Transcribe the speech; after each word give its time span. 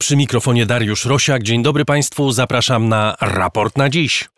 Przy 0.00 0.16
mikrofonie 0.16 0.66
Dariusz 0.66 1.04
Rosiak. 1.04 1.42
Dzień 1.42 1.62
dobry 1.62 1.84
Państwu, 1.84 2.32
zapraszam 2.32 2.88
na 2.88 3.16
raport 3.20 3.76
na 3.76 3.88
dziś. 3.88 4.28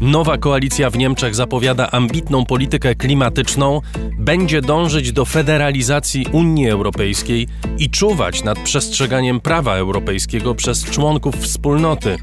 Nowa 0.00 0.38
koalicja 0.38 0.90
w 0.90 0.98
Niemczech 0.98 1.34
zapowiada 1.34 1.90
ambitną 1.90 2.44
politykę 2.44 2.94
klimatyczną, 2.94 3.80
będzie 4.18 4.60
dążyć 4.60 5.12
do 5.12 5.24
federalizacji 5.24 6.26
Unii 6.32 6.70
Europejskiej 6.70 7.48
i 7.78 7.90
czuwać 7.90 8.44
nad 8.44 8.58
przestrzeganiem 8.58 9.40
prawa 9.40 9.74
europejskiego 9.74 10.54
przez 10.54 10.84
członków 10.84 11.36
wspólnoty. 11.36 12.16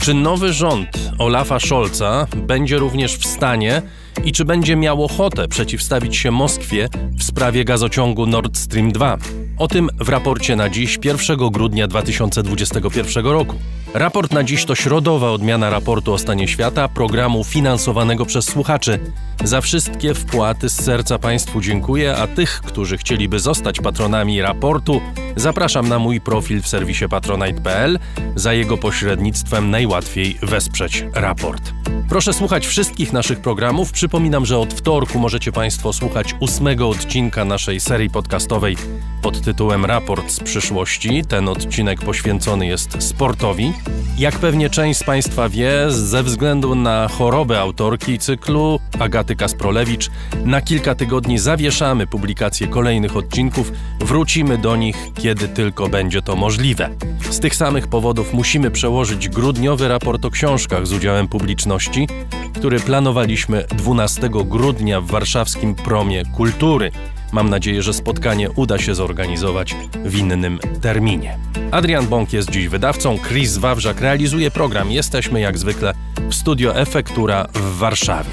Czy 0.00 0.14
nowy 0.14 0.52
rząd 0.52 0.88
Olafa 1.18 1.60
Scholza 1.60 2.26
będzie 2.36 2.78
również 2.78 3.16
w 3.16 3.26
stanie 3.26 3.82
i 4.24 4.32
czy 4.32 4.44
będzie 4.44 4.76
miał 4.76 5.04
ochotę 5.04 5.48
przeciwstawić 5.48 6.16
się 6.16 6.30
Moskwie 6.30 6.88
w 7.18 7.22
sprawie 7.22 7.64
gazociągu 7.64 8.26
Nord 8.26 8.58
Stream 8.58 8.92
2? 8.92 9.18
O 9.62 9.68
tym 9.68 9.88
w 10.00 10.08
raporcie 10.08 10.56
na 10.56 10.70
dziś 10.70 10.98
1 11.04 11.36
grudnia 11.50 11.88
2021 11.88 13.26
roku. 13.26 13.56
Raport 13.94 14.32
na 14.32 14.44
dziś 14.44 14.64
to 14.64 14.74
środowa 14.74 15.30
odmiana 15.30 15.70
raportu 15.70 16.12
o 16.12 16.18
stanie 16.18 16.48
świata, 16.48 16.88
programu 16.88 17.44
finansowanego 17.44 18.26
przez 18.26 18.44
słuchaczy. 18.44 18.98
Za 19.44 19.60
wszystkie 19.60 20.14
wpłaty 20.14 20.68
z 20.68 20.84
serca 20.84 21.18
Państwu 21.18 21.60
dziękuję, 21.60 22.16
a 22.16 22.26
tych, 22.26 22.60
którzy 22.60 22.98
chcieliby 22.98 23.40
zostać 23.40 23.80
patronami 23.80 24.42
raportu, 24.42 25.00
zapraszam 25.36 25.88
na 25.88 25.98
mój 25.98 26.20
profil 26.20 26.62
w 26.62 26.68
serwisie 26.68 27.08
patronite.pl. 27.10 27.98
Za 28.36 28.52
jego 28.52 28.78
pośrednictwem 28.78 29.70
najłatwiej 29.70 30.38
wesprzeć 30.42 31.04
raport. 31.14 31.72
Proszę 32.08 32.32
słuchać 32.32 32.66
wszystkich 32.66 33.12
naszych 33.12 33.40
programów. 33.40 33.92
Przypominam, 33.92 34.46
że 34.46 34.58
od 34.58 34.74
wtorku 34.74 35.18
możecie 35.18 35.52
Państwo 35.52 35.92
słuchać 35.92 36.34
ósmego 36.40 36.88
odcinka 36.88 37.44
naszej 37.44 37.80
serii 37.80 38.10
podcastowej 38.10 38.76
pod 39.22 39.40
tytułem 39.40 39.84
Raport 39.84 40.30
z 40.30 40.40
przyszłości. 40.40 41.22
Ten 41.28 41.48
odcinek 41.48 42.00
poświęcony 42.00 42.66
jest 42.66 43.02
sportowi. 43.02 43.72
Jak 44.18 44.38
pewnie 44.38 44.70
część 44.70 44.98
z 45.00 45.04
Państwa 45.04 45.48
wie, 45.48 45.72
ze 45.88 46.22
względu 46.22 46.74
na 46.74 47.08
chorobę 47.08 47.60
autorki 47.60 48.18
cyklu 48.18 48.80
Agaty 48.98 49.36
Kasprolewicz, 49.36 50.10
na 50.44 50.60
kilka 50.60 50.94
tygodni 50.94 51.38
zawieszamy 51.38 52.06
publikację 52.06 52.66
kolejnych 52.66 53.16
odcinków. 53.16 53.72
Wrócimy 54.00 54.58
do 54.58 54.76
nich, 54.76 54.96
kiedy 55.22 55.48
tylko 55.48 55.88
będzie 55.88 56.22
to 56.22 56.36
możliwe. 56.36 56.90
Z 57.30 57.40
tych 57.40 57.54
samych 57.54 57.88
powodów 57.88 58.34
musimy 58.34 58.70
przełożyć 58.70 59.28
grudniowy 59.28 59.88
raport 59.88 60.24
o 60.24 60.30
książkach 60.30 60.86
z 60.86 60.92
udziałem 60.92 61.28
publiczności, 61.28 62.08
który 62.54 62.80
planowaliśmy 62.80 63.66
12 63.76 64.28
grudnia 64.28 65.00
w 65.00 65.06
warszawskim 65.06 65.74
Promie 65.74 66.22
Kultury. 66.24 66.92
Mam 67.32 67.48
nadzieję, 67.48 67.82
że 67.82 67.92
spotkanie 67.92 68.50
uda 68.50 68.78
się 68.78 68.94
zorganizować 68.94 69.74
w 70.04 70.18
innym 70.18 70.58
terminie. 70.80 71.38
Adrian 71.70 72.06
Bąk 72.06 72.32
jest 72.32 72.50
dziś 72.50 72.68
wydawcą, 72.68 73.18
Chris 73.28 73.56
Wawrzak 73.56 74.00
realizuje 74.00 74.50
program. 74.50 74.90
Jesteśmy 74.90 75.40
jak 75.40 75.58
zwykle 75.58 75.94
w 76.30 76.34
studio 76.34 76.76
Efektura 76.76 77.48
w 77.54 77.76
Warszawie. 77.78 78.30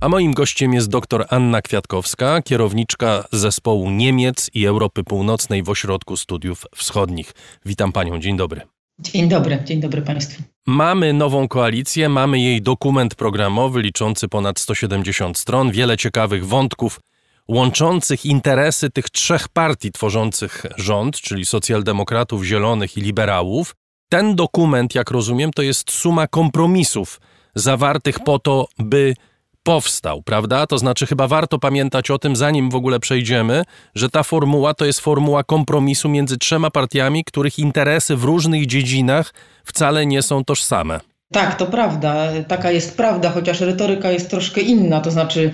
A 0.00 0.08
moim 0.08 0.34
gościem 0.34 0.74
jest 0.74 0.88
dr 0.88 1.26
Anna 1.30 1.62
Kwiatkowska, 1.62 2.42
kierowniczka 2.42 3.24
zespołu 3.32 3.90
Niemiec 3.90 4.50
i 4.54 4.66
Europy 4.66 5.04
Północnej 5.04 5.62
w 5.62 5.70
Ośrodku 5.70 6.16
Studiów 6.16 6.64
Wschodnich. 6.74 7.32
Witam 7.64 7.92
panią, 7.92 8.18
dzień 8.18 8.36
dobry. 8.36 8.75
Dzień 8.98 9.28
dobry, 9.28 9.62
dzień 9.64 9.80
dobry 9.80 10.02
Państwu. 10.02 10.42
Mamy 10.66 11.12
nową 11.12 11.48
koalicję, 11.48 12.08
mamy 12.08 12.40
jej 12.40 12.62
dokument 12.62 13.14
programowy 13.14 13.82
liczący 13.82 14.28
ponad 14.28 14.58
170 14.60 15.38
stron, 15.38 15.70
wiele 15.70 15.96
ciekawych 15.96 16.46
wątków 16.46 17.00
łączących 17.48 18.24
interesy 18.24 18.90
tych 18.90 19.10
trzech 19.10 19.48
partii 19.48 19.92
tworzących 19.92 20.66
rząd, 20.76 21.16
czyli 21.16 21.46
socjaldemokratów, 21.46 22.44
zielonych 22.44 22.96
i 22.96 23.00
liberałów. 23.00 23.74
Ten 24.08 24.36
dokument, 24.36 24.94
jak 24.94 25.10
rozumiem, 25.10 25.50
to 25.50 25.62
jest 25.62 25.90
suma 25.90 26.26
kompromisów 26.26 27.20
zawartych 27.54 28.20
po 28.20 28.38
to, 28.38 28.66
by 28.78 29.14
powstał, 29.66 30.22
prawda? 30.22 30.66
To 30.66 30.78
znaczy, 30.78 31.06
chyba 31.06 31.28
warto 31.28 31.58
pamiętać 31.58 32.10
o 32.10 32.18
tym, 32.18 32.36
zanim 32.36 32.70
w 32.70 32.74
ogóle 32.74 33.00
przejdziemy, 33.00 33.64
że 33.94 34.10
ta 34.10 34.22
formuła 34.22 34.74
to 34.74 34.84
jest 34.84 35.00
formuła 35.00 35.44
kompromisu 35.44 36.08
między 36.08 36.38
trzema 36.38 36.70
partiami, 36.70 37.24
których 37.24 37.58
interesy 37.58 38.16
w 38.16 38.24
różnych 38.24 38.66
dziedzinach 38.66 39.34
wcale 39.64 40.06
nie 40.06 40.22
są 40.22 40.44
tożsame. 40.44 41.00
Tak, 41.32 41.54
to 41.54 41.66
prawda. 41.66 42.28
Taka 42.48 42.70
jest 42.70 42.96
prawda, 42.96 43.30
chociaż 43.30 43.60
retoryka 43.60 44.10
jest 44.10 44.30
troszkę 44.30 44.60
inna. 44.60 45.00
To 45.00 45.10
znaczy, 45.10 45.50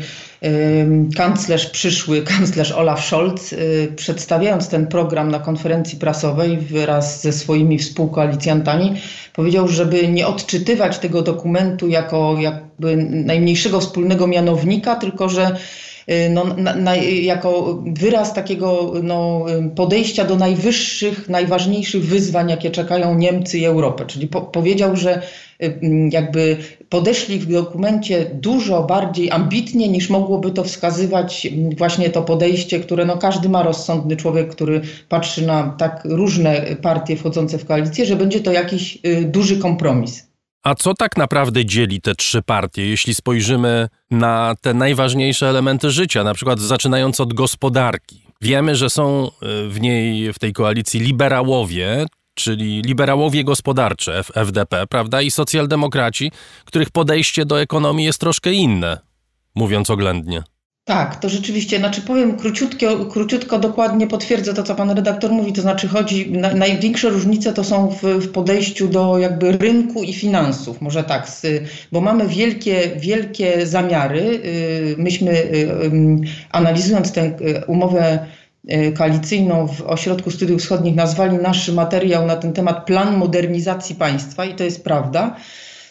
kanclerz 1.17 1.67
przyszły, 1.67 2.23
kanclerz 2.33 2.73
Olaf 2.73 3.05
Scholz, 3.05 3.53
yy, 3.53 3.93
przedstawiając 3.97 4.69
ten 4.69 4.87
program 4.87 5.31
na 5.31 5.39
konferencji 5.39 5.99
prasowej 5.99 6.59
wraz 6.59 7.23
ze 7.23 7.33
swoimi 7.33 7.79
współkoalicjantami, 7.79 8.95
powiedział, 9.33 9.69
żeby 9.69 10.09
nie 10.09 10.27
odczytywać 10.27 10.99
tego 10.99 11.23
dokumentu 11.23 11.89
jako 11.89 12.37
jakby 12.41 12.97
najmniejszego 13.11 13.81
wspólnego 13.81 14.27
mianownika, 14.27 14.97
tylko 14.97 15.29
że 15.29 15.57
Y, 15.57 15.92
no, 16.31 16.45
na, 16.45 16.75
na, 16.75 16.97
jako 16.97 17.83
wyraz 17.87 18.35
takiego 18.35 18.93
no, 19.03 19.47
podejścia 19.77 20.25
do 20.25 20.37
najwyższych, 20.37 21.29
najważniejszych 21.29 22.05
wyzwań, 22.05 22.51
jakie 22.51 22.71
czekają 22.71 23.15
Niemcy 23.15 23.59
i 23.59 23.65
Europę. 23.65 24.05
Czyli 24.07 24.27
po, 24.27 24.41
powiedział, 24.41 24.97
że 24.97 25.23
y, 25.63 25.79
jakby 26.11 26.57
podeszli 26.89 27.39
w 27.39 27.53
dokumencie 27.53 28.31
dużo 28.35 28.83
bardziej 28.83 29.31
ambitnie 29.31 29.89
niż 29.89 30.11
mogłoby 30.11 30.51
to 30.51 30.65
wskazywać 30.65 31.49
właśnie 31.79 32.11
to 32.11 32.23
podejście, 32.23 32.81
które 32.81 33.05
no 33.05 33.19
każdy 33.19 33.49
ma 33.49 33.63
rozsądny 33.63 34.17
człowiek, 34.17 34.49
który 34.49 34.81
patrzy 35.09 35.47
na 35.47 35.75
tak 35.79 36.03
różne 36.05 36.63
partie 36.83 37.17
wchodzące 37.17 37.59
w 37.59 37.65
koalicję, 37.65 38.07
że 38.07 38.17
będzie 38.17 38.41
to 38.41 38.53
jakiś 38.53 38.99
y, 39.07 39.25
duży 39.25 39.59
kompromis. 39.59 40.32
A 40.63 40.75
co 40.75 40.95
tak 40.95 41.17
naprawdę 41.17 41.65
dzieli 41.65 42.01
te 42.01 42.15
trzy 42.15 42.43
partie, 42.43 42.87
jeśli 42.87 43.15
spojrzymy 43.15 43.89
na 44.11 44.55
te 44.61 44.75
najważniejsze 44.75 45.49
elementy 45.49 45.91
życia, 45.91 46.25
na 46.25 46.35
przykład 46.35 46.61
zaczynając 46.61 47.21
od 47.21 47.35
gospodarki? 47.35 48.27
Wiemy, 48.41 48.77
że 48.77 48.91
są 48.91 49.27
y, 49.29 49.69
w 49.69 49.81
niej, 49.81 50.33
w 50.33 50.39
tej 50.39 50.53
koalicji 50.53 51.01
liberałowie, 51.01 52.07
czyli 52.35 52.83
liberałowie 52.83 53.45
gospodarcze 53.45 54.23
FDP, 54.35 54.87
prawda, 54.87 55.23
i 55.23 55.31
socjaldemokraci, 55.31 56.33
których 56.65 56.91
podejście 56.91 57.45
do 57.45 57.61
ekonomii 57.61 58.07
jest 58.07 58.21
troszkę 58.21 58.53
inne, 58.53 58.99
mówiąc 59.55 59.91
oględnie. 59.91 60.43
Tak, 60.85 61.17
to 61.17 61.29
rzeczywiście, 61.29 61.79
znaczy 61.79 62.01
powiem 62.01 62.37
króciutko, 62.37 63.07
króciutko 63.07 63.59
dokładnie 63.59 64.07
potwierdzę 64.07 64.55
to, 64.55 64.63
co 64.63 64.75
pan 64.75 64.91
redaktor 64.91 65.33
mówi, 65.33 65.53
to 65.53 65.63
znaczy 65.63 65.89
chodzi, 65.89 66.33
na, 66.33 66.55
największe 66.55 67.11
różnice 67.11 67.53
to 67.53 67.65
są 67.65 67.91
w, 67.91 68.03
w, 68.03 68.33
podejściu 68.33 68.89
do 68.89 69.19
jakby 69.19 69.53
rynku 69.53 70.03
i 70.03 70.13
finansów, 70.13 70.81
może 70.81 71.05
tak, 71.05 71.29
z, 71.29 71.47
bo 71.93 72.01
mamy 72.01 72.29
wielkie, 72.29 72.91
wielkie 72.97 73.67
zamiary. 73.67 74.21
Y, 74.21 74.95
myśmy 74.99 75.33
y, 75.33 76.21
analizując 76.51 77.13
tę 77.13 77.25
y, 77.25 77.65
umowę 77.67 78.27
koalicyjną 78.95 79.67
w 79.69 79.83
Ośrodku 79.83 80.31
Studiów 80.31 80.61
Wschodnich 80.61 80.95
nazwali 80.95 81.37
nasz 81.37 81.69
materiał 81.69 82.27
na 82.27 82.37
ten 82.37 82.53
temat 82.53 82.87
plan 82.87 83.17
modernizacji 83.17 83.95
państwa 83.95 84.45
i 84.45 84.55
to 84.55 84.65
jest 84.65 84.85
prawda. 84.85 85.37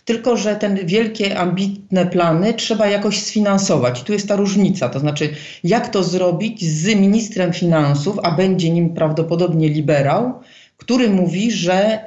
Tylko, 0.05 0.37
że 0.37 0.55
te 0.55 0.75
wielkie, 0.75 1.39
ambitne 1.39 2.05
plany 2.05 2.53
trzeba 2.53 2.87
jakoś 2.87 3.19
sfinansować. 3.19 4.03
Tu 4.03 4.13
jest 4.13 4.27
ta 4.27 4.35
różnica, 4.35 4.89
to 4.89 4.99
znaczy, 4.99 5.29
jak 5.63 5.89
to 5.89 6.03
zrobić 6.03 6.65
z 6.65 6.95
ministrem 6.95 7.53
finansów, 7.53 8.19
a 8.23 8.31
będzie 8.31 8.69
nim 8.69 8.93
prawdopodobnie 8.93 9.69
liberał, 9.69 10.33
który 10.81 11.09
mówi, 11.09 11.51
że 11.51 12.05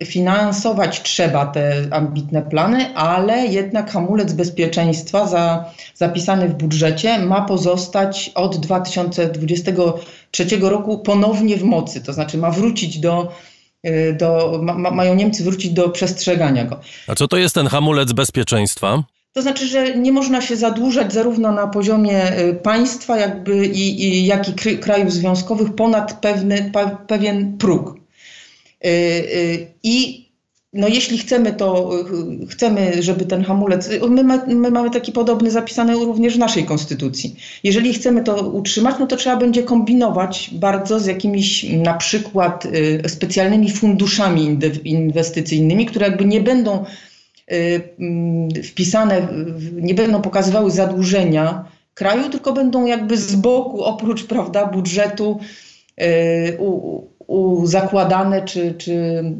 y, 0.00 0.06
finansować 0.06 1.02
trzeba 1.02 1.46
te 1.46 1.88
ambitne 1.90 2.42
plany, 2.42 2.94
ale 2.94 3.46
jednak 3.46 3.90
hamulec 3.90 4.32
bezpieczeństwa 4.32 5.26
za, 5.26 5.72
zapisany 5.94 6.48
w 6.48 6.54
budżecie 6.54 7.18
ma 7.18 7.42
pozostać 7.42 8.30
od 8.34 8.56
2023 8.56 10.46
roku 10.60 10.98
ponownie 10.98 11.56
w 11.56 11.64
mocy, 11.64 12.00
to 12.00 12.12
znaczy 12.12 12.38
ma 12.38 12.50
wrócić 12.50 12.98
do 12.98 13.32
do, 14.18 14.60
ma, 14.62 14.90
mają 14.90 15.14
Niemcy 15.14 15.44
wrócić 15.44 15.72
do 15.72 15.88
przestrzegania 15.88 16.64
go. 16.64 16.80
A 17.08 17.14
co 17.14 17.28
to 17.28 17.36
jest 17.36 17.54
ten 17.54 17.66
hamulec 17.66 18.12
bezpieczeństwa? 18.12 19.02
To 19.32 19.42
znaczy, 19.42 19.66
że 19.66 19.96
nie 19.96 20.12
można 20.12 20.40
się 20.40 20.56
zadłużać 20.56 21.12
zarówno 21.12 21.52
na 21.52 21.66
poziomie 21.66 22.38
y, 22.38 22.54
państwa, 22.54 23.18
jakby 23.18 23.66
i, 23.66 24.04
i 24.04 24.26
jak 24.26 24.66
i 24.66 24.78
krajów 24.78 25.12
związkowych 25.12 25.74
ponad 25.74 26.20
pewny, 26.20 26.72
pewien 27.06 27.58
próg. 27.58 27.94
Y, 28.86 29.66
I 29.82 30.25
no 30.72 30.88
jeśli 30.88 31.18
chcemy 31.18 31.52
to, 31.52 31.90
chcemy, 32.48 33.02
żeby 33.02 33.24
ten 33.24 33.44
hamulec, 33.44 33.90
my, 34.08 34.24
ma, 34.24 34.46
my, 34.46 34.70
mamy 34.70 34.90
taki 34.90 35.12
podobny 35.12 35.50
zapisany 35.50 35.94
również 35.94 36.36
w 36.36 36.38
naszej 36.38 36.64
konstytucji. 36.64 37.36
Jeżeli 37.64 37.94
chcemy 37.94 38.22
to 38.22 38.50
utrzymać, 38.50 38.96
no 39.00 39.06
to 39.06 39.16
trzeba 39.16 39.36
będzie 39.36 39.62
kombinować 39.62 40.50
bardzo 40.52 41.00
z 41.00 41.06
jakimiś 41.06 41.64
na 41.64 41.94
przykład 41.94 42.66
y, 42.66 43.08
specjalnymi 43.08 43.70
funduszami 43.70 44.58
inwestycyjnymi, 44.84 45.86
które 45.86 46.06
jakby 46.06 46.24
nie 46.24 46.40
będą 46.40 46.84
y, 47.52 47.80
mm, 47.98 48.48
wpisane, 48.62 49.28
nie 49.72 49.94
będą 49.94 50.22
pokazywały 50.22 50.70
zadłużenia 50.70 51.64
kraju, 51.94 52.30
tylko 52.30 52.52
będą 52.52 52.86
jakby 52.86 53.16
z 53.16 53.36
boku, 53.36 53.82
oprócz 53.82 54.24
prawda, 54.24 54.66
budżetu 54.66 55.40
u, 56.58 57.02
zakładane 57.64 58.42
czy, 58.42 58.74
czy 58.78 58.92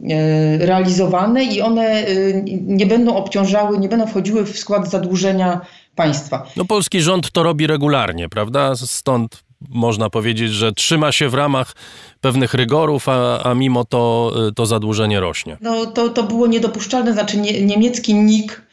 yy, 0.02 0.66
realizowane 0.66 1.44
i 1.44 1.60
one 1.60 2.02
yy, 2.02 2.42
nie 2.60 2.86
będą 2.86 3.16
obciążały, 3.16 3.78
nie 3.78 3.88
będą 3.88 4.06
wchodziły 4.06 4.44
w 4.44 4.58
skład 4.58 4.90
zadłużenia 4.90 5.60
państwa. 5.94 6.46
No 6.56 6.64
polski 6.64 7.00
rząd 7.00 7.30
to 7.30 7.42
robi 7.42 7.66
regularnie, 7.66 8.28
prawda? 8.28 8.76
Stąd 8.76 9.46
można 9.68 10.10
powiedzieć, 10.10 10.52
że 10.52 10.72
trzyma 10.72 11.12
się 11.12 11.28
w 11.28 11.34
ramach 11.34 11.72
pewnych 12.20 12.54
rygorów, 12.54 13.08
a, 13.08 13.42
a 13.42 13.54
mimo 13.54 13.84
to 13.84 14.32
y, 14.48 14.52
to 14.52 14.66
zadłużenie 14.66 15.20
rośnie. 15.20 15.56
No 15.60 15.86
to, 15.86 16.08
to 16.08 16.22
było 16.22 16.46
niedopuszczalne, 16.46 17.12
znaczy 17.12 17.38
nie, 17.38 17.62
niemiecki 17.62 18.14
NIK 18.14 18.65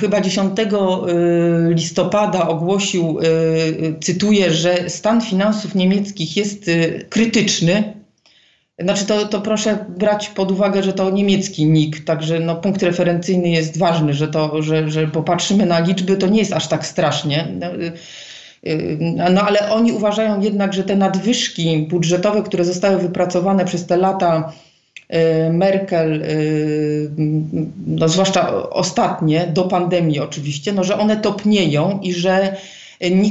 chyba 0.00 0.20
10 0.20 0.58
y, 0.58 0.64
listopada 1.74 2.48
ogłosił, 2.48 3.18
cytuję, 4.00 4.50
że 4.50 4.90
stan 4.90 5.20
finansów 5.20 5.74
niemieckich 5.74 6.36
jest 6.36 6.70
krytyczny. 7.08 7.98
Znaczy 8.78 9.06
to, 9.06 9.26
to 9.26 9.40
proszę 9.40 9.84
brać 9.88 10.28
pod 10.28 10.52
uwagę, 10.52 10.82
że 10.82 10.92
to 10.92 11.10
niemiecki 11.10 11.66
NIK, 11.66 12.04
także 12.04 12.40
no, 12.40 12.56
punkt 12.56 12.82
referencyjny 12.82 13.48
jest 13.48 13.78
ważny, 13.78 14.14
że 14.14 14.28
to, 14.28 14.62
że, 14.62 14.90
że 14.90 15.06
popatrzymy 15.06 15.66
na 15.66 15.80
liczby, 15.80 16.16
to 16.16 16.26
nie 16.26 16.38
jest 16.38 16.52
aż 16.52 16.68
tak 16.68 16.86
strasznie. 16.86 17.48
No, 17.60 17.66
no 19.30 19.42
ale 19.42 19.70
oni 19.70 19.92
uważają 19.92 20.40
jednak, 20.40 20.72
że 20.72 20.84
te 20.84 20.96
nadwyżki 20.96 21.86
budżetowe, 21.90 22.42
które 22.42 22.64
zostały 22.64 22.98
wypracowane 22.98 23.64
przez 23.64 23.86
te 23.86 23.96
lata 23.96 24.52
y, 24.52 24.67
Merkel, 25.52 26.22
y, 26.22 27.10
no 27.86 28.08
zwłaszcza 28.08 28.70
ostatnie, 28.70 29.46
do 29.54 29.64
pandemii 29.64 30.20
oczywiście, 30.20 30.72
no 30.72 30.84
że 30.84 30.98
one 30.98 31.16
topnieją 31.16 32.00
i 32.02 32.12
że 32.12 32.56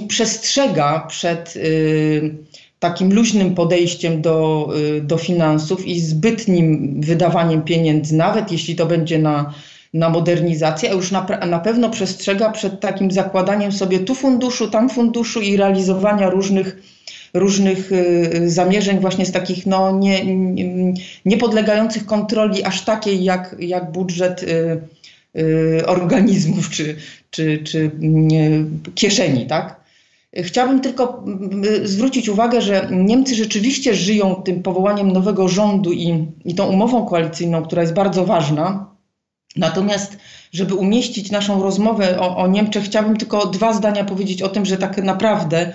przestrzega 0.07 1.05
przed 1.07 1.55
y, 1.55 2.35
takim 2.79 3.13
luźnym 3.13 3.55
podejściem 3.55 4.21
do, 4.21 4.69
do 5.01 5.17
finansów 5.17 5.87
i 5.87 5.99
zbytnim 5.99 6.95
wydawaniem 7.01 7.61
pieniędzy, 7.61 8.15
nawet 8.15 8.51
jeśli 8.51 8.75
to 8.75 8.85
będzie 8.85 9.19
na 9.19 9.53
na 9.93 10.09
modernizację, 10.09 10.91
a 10.91 10.93
już 10.93 11.11
na, 11.11 11.27
na 11.47 11.59
pewno 11.59 11.89
przestrzega 11.89 12.51
przed 12.51 12.79
takim 12.79 13.11
zakładaniem 13.11 13.71
sobie 13.71 13.99
tu 13.99 14.15
funduszu, 14.15 14.67
tam 14.67 14.89
funduszu 14.89 15.41
i 15.41 15.57
realizowania 15.57 16.29
różnych, 16.29 16.77
różnych 17.33 17.91
y, 17.91 18.49
zamierzeń 18.49 18.99
właśnie 18.99 19.25
z 19.25 19.31
takich 19.31 19.65
no, 19.65 19.91
nie, 19.91 20.25
nie, 20.35 20.93
niepodlegających 21.25 22.05
kontroli 22.05 22.63
aż 22.63 22.85
takiej 22.85 23.23
jak, 23.23 23.55
jak 23.59 23.91
budżet 23.91 24.43
y, 24.43 24.81
y, 25.39 25.85
organizmów 25.85 26.69
czy, 26.69 26.95
czy, 27.31 27.57
czy 27.63 27.91
kieszeni, 28.95 29.47
tak? 29.47 29.87
Chciałabym 30.35 30.79
tylko 30.79 31.25
zwrócić 31.83 32.29
uwagę, 32.29 32.61
że 32.61 32.89
Niemcy 32.91 33.35
rzeczywiście 33.35 33.93
żyją 33.93 34.35
tym 34.35 34.63
powołaniem 34.63 35.11
nowego 35.11 35.47
rządu 35.47 35.91
i, 35.91 36.25
i 36.45 36.55
tą 36.55 36.67
umową 36.67 37.05
koalicyjną, 37.05 37.63
która 37.63 37.81
jest 37.81 37.93
bardzo 37.93 38.25
ważna. 38.25 38.87
Natomiast, 39.55 40.17
żeby 40.51 40.75
umieścić 40.75 41.31
naszą 41.31 41.63
rozmowę 41.63 42.19
o, 42.19 42.37
o, 42.37 42.47
Niemczech, 42.47 42.83
chciałabym 42.83 43.17
tylko 43.17 43.45
dwa 43.45 43.73
zdania 43.73 44.03
powiedzieć 44.03 44.41
o 44.41 44.49
tym, 44.49 44.65
że 44.65 44.77
tak 44.77 45.03
naprawdę 45.03 45.73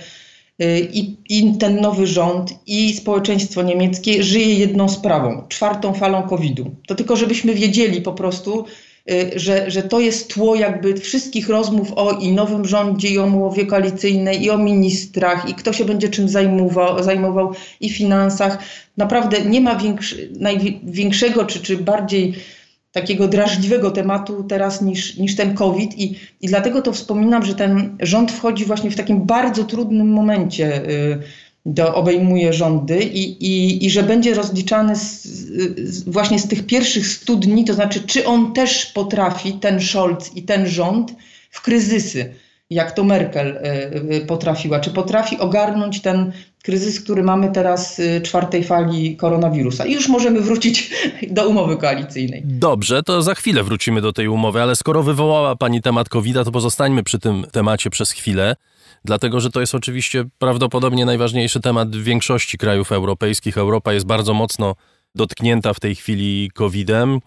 i, 0.92 1.16
i 1.28 1.58
ten 1.58 1.80
nowy 1.80 2.06
rząd, 2.06 2.54
i 2.66 2.94
społeczeństwo 2.94 3.62
niemieckie 3.62 4.22
żyje 4.22 4.54
jedną 4.54 4.88
sprawą 4.88 5.42
czwartą 5.48 5.94
falą 5.94 6.22
COVID-u. 6.22 6.70
To 6.86 6.94
tylko, 6.94 7.16
żebyśmy 7.16 7.54
wiedzieli 7.54 8.00
po 8.00 8.12
prostu, 8.12 8.64
y, 9.10 9.30
że, 9.36 9.70
że 9.70 9.82
to 9.82 10.00
jest 10.00 10.34
tło 10.34 10.54
jakby 10.54 10.94
wszystkich 10.94 11.48
rozmów 11.48 11.92
o 11.92 12.12
i 12.12 12.32
nowym 12.32 12.64
rządzie, 12.64 13.08
i 13.08 13.18
o 13.18 13.24
umowie 13.24 13.66
koalicyjnej, 13.66 14.44
i 14.44 14.50
o 14.50 14.58
ministrach, 14.58 15.48
i 15.48 15.54
kto 15.54 15.72
się 15.72 15.84
będzie 15.84 16.08
czym 16.08 16.28
zajmował, 16.28 17.02
zajmował 17.02 17.52
i 17.80 17.90
finansach. 17.90 18.58
Naprawdę 18.96 19.40
nie 19.40 19.60
ma 19.60 19.76
większy, 19.76 20.30
największego 20.40 21.44
czy, 21.44 21.60
czy 21.60 21.76
bardziej 21.76 22.34
takiego 22.92 23.28
drażliwego 23.28 23.90
tematu 23.90 24.44
teraz 24.44 24.82
niż, 24.82 25.16
niż 25.16 25.36
ten 25.36 25.54
COVID. 25.54 25.98
I, 25.98 26.16
i 26.40 26.48
dlatego 26.48 26.82
to 26.82 26.92
wspominam, 26.92 27.44
że 27.44 27.54
ten 27.54 27.96
rząd 28.00 28.32
wchodzi 28.32 28.64
właśnie 28.64 28.90
w 28.90 28.96
takim 28.96 29.26
bardzo 29.26 29.64
trudnym 29.64 30.08
momencie, 30.08 30.90
y, 30.90 31.22
do, 31.66 31.94
obejmuje 31.94 32.52
rządy 32.52 33.02
i, 33.02 33.46
i, 33.46 33.86
i 33.86 33.90
że 33.90 34.02
będzie 34.02 34.34
rozliczany 34.34 34.96
z, 34.96 35.22
z, 35.24 36.04
właśnie 36.04 36.38
z 36.38 36.48
tych 36.48 36.66
pierwszych 36.66 37.06
stu 37.06 37.36
dni, 37.36 37.64
to 37.64 37.74
znaczy 37.74 38.00
czy 38.06 38.26
on 38.26 38.52
też 38.52 38.86
potrafi, 38.86 39.52
ten 39.52 39.80
Scholz 39.80 40.36
i 40.36 40.42
ten 40.42 40.66
rząd 40.66 41.14
w 41.50 41.62
kryzysy, 41.62 42.34
jak 42.74 42.92
to 42.92 43.04
Merkel 43.04 43.48
y, 43.48 44.14
y, 44.14 44.26
potrafiła, 44.26 44.80
czy 44.80 44.90
potrafi 44.90 45.38
ogarnąć 45.38 46.02
ten 46.02 46.32
kryzys, 46.62 47.00
który 47.00 47.22
mamy 47.22 47.52
teraz 47.52 47.98
y, 47.98 48.20
czwartej 48.20 48.64
fali 48.64 49.16
koronawirusa. 49.16 49.86
I 49.86 49.92
już 49.92 50.08
możemy 50.08 50.40
wrócić 50.40 50.90
do 51.30 51.48
umowy 51.48 51.76
koalicyjnej. 51.76 52.42
Dobrze, 52.44 53.02
to 53.02 53.22
za 53.22 53.34
chwilę 53.34 53.62
wrócimy 53.64 54.00
do 54.00 54.12
tej 54.12 54.28
umowy, 54.28 54.62
ale 54.62 54.76
skoro 54.76 55.02
wywołała 55.02 55.56
Pani 55.56 55.82
temat 55.82 56.08
covid 56.08 56.36
to 56.44 56.52
pozostańmy 56.52 57.02
przy 57.02 57.18
tym 57.18 57.44
temacie 57.52 57.90
przez 57.90 58.10
chwilę, 58.10 58.56
dlatego 59.04 59.40
że 59.40 59.50
to 59.50 59.60
jest 59.60 59.74
oczywiście 59.74 60.24
prawdopodobnie 60.38 61.06
najważniejszy 61.06 61.60
temat 61.60 61.96
w 61.96 62.02
większości 62.02 62.58
krajów 62.58 62.92
europejskich. 62.92 63.58
Europa 63.58 63.92
jest 63.92 64.06
bardzo 64.06 64.34
mocno 64.34 64.74
dotknięta 65.14 65.74
w 65.74 65.80
tej 65.80 65.94
chwili 65.94 66.50
COVID-em. 66.54 67.20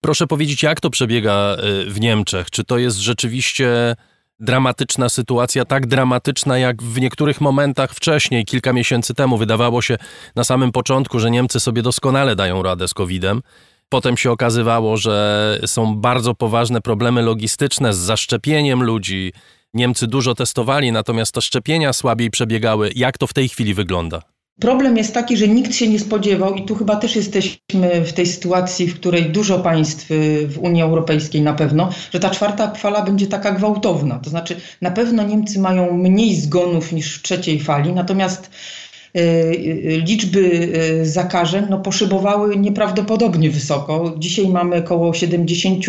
Proszę 0.00 0.26
powiedzieć, 0.26 0.62
jak 0.62 0.80
to 0.80 0.90
przebiega 0.90 1.56
w 1.86 2.00
Niemczech? 2.00 2.50
Czy 2.50 2.64
to 2.64 2.78
jest 2.78 2.96
rzeczywiście 2.96 3.96
dramatyczna 4.40 5.08
sytuacja, 5.08 5.64
tak 5.64 5.86
dramatyczna 5.86 6.58
jak 6.58 6.82
w 6.82 7.00
niektórych 7.00 7.40
momentach 7.40 7.94
wcześniej, 7.94 8.44
kilka 8.44 8.72
miesięcy 8.72 9.14
temu. 9.14 9.38
Wydawało 9.38 9.82
się 9.82 9.96
na 10.36 10.44
samym 10.44 10.72
początku, 10.72 11.18
że 11.18 11.30
Niemcy 11.30 11.60
sobie 11.60 11.82
doskonale 11.82 12.36
dają 12.36 12.62
radę 12.62 12.88
z 12.88 12.94
COVID-em. 12.94 13.42
Potem 13.88 14.16
się 14.16 14.30
okazywało, 14.30 14.96
że 14.96 15.58
są 15.66 15.96
bardzo 15.96 16.34
poważne 16.34 16.80
problemy 16.80 17.22
logistyczne 17.22 17.94
z 17.94 17.98
zaszczepieniem 17.98 18.82
ludzi. 18.82 19.32
Niemcy 19.74 20.06
dużo 20.06 20.34
testowali, 20.34 20.92
natomiast 20.92 21.34
te 21.34 21.40
szczepienia 21.40 21.92
słabiej 21.92 22.30
przebiegały. 22.30 22.90
Jak 22.96 23.18
to 23.18 23.26
w 23.26 23.32
tej 23.32 23.48
chwili 23.48 23.74
wygląda? 23.74 24.35
Problem 24.60 24.96
jest 24.96 25.14
taki, 25.14 25.36
że 25.36 25.48
nikt 25.48 25.74
się 25.74 25.88
nie 25.88 25.98
spodziewał, 25.98 26.54
i 26.54 26.64
tu 26.64 26.74
chyba 26.74 26.96
też 26.96 27.16
jesteśmy 27.16 28.04
w 28.04 28.12
tej 28.12 28.26
sytuacji, 28.26 28.86
w 28.86 28.94
której 28.94 29.30
dużo 29.30 29.58
państw 29.58 30.10
y, 30.10 30.48
w 30.48 30.58
Unii 30.58 30.82
Europejskiej 30.82 31.42
na 31.42 31.52
pewno, 31.52 31.90
że 32.12 32.20
ta 32.20 32.30
czwarta 32.30 32.74
fala 32.74 33.02
będzie 33.02 33.26
taka 33.26 33.52
gwałtowna. 33.52 34.18
To 34.18 34.30
znaczy, 34.30 34.56
na 34.82 34.90
pewno 34.90 35.22
Niemcy 35.22 35.58
mają 35.58 35.92
mniej 35.92 36.34
zgonów 36.36 36.92
niż 36.92 37.18
w 37.18 37.22
trzeciej 37.22 37.60
fali, 37.60 37.92
natomiast 37.92 38.50
liczby 40.06 40.72
zakażeń 41.02 41.64
no, 41.70 41.78
poszybowały 41.78 42.56
nieprawdopodobnie 42.56 43.50
wysoko. 43.50 44.14
Dzisiaj 44.18 44.48
mamy 44.48 44.76
około 44.76 45.14
70 45.14 45.86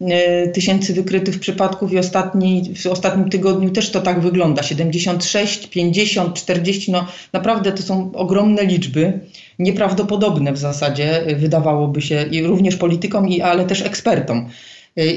E, 0.00 0.48
tysięcy 0.48 0.94
wykrytych 0.94 1.40
przypadków 1.40 1.92
i 1.92 1.98
ostatni, 1.98 2.74
w 2.82 2.86
ostatnim 2.86 3.30
tygodniu 3.30 3.70
też 3.70 3.90
to 3.90 4.00
tak 4.00 4.20
wygląda. 4.20 4.62
76, 4.62 5.66
50, 5.66 6.34
40, 6.34 6.92
no 6.92 7.06
naprawdę 7.32 7.72
to 7.72 7.82
są 7.82 8.12
ogromne 8.14 8.64
liczby, 8.64 9.20
nieprawdopodobne 9.58 10.52
w 10.52 10.58
zasadzie 10.58 11.22
wydawałoby 11.36 12.02
się 12.02 12.22
i 12.22 12.42
również 12.42 12.76
politykom, 12.76 13.28
i, 13.28 13.40
ale 13.40 13.64
też 13.64 13.82
ekspertom. 13.82 14.48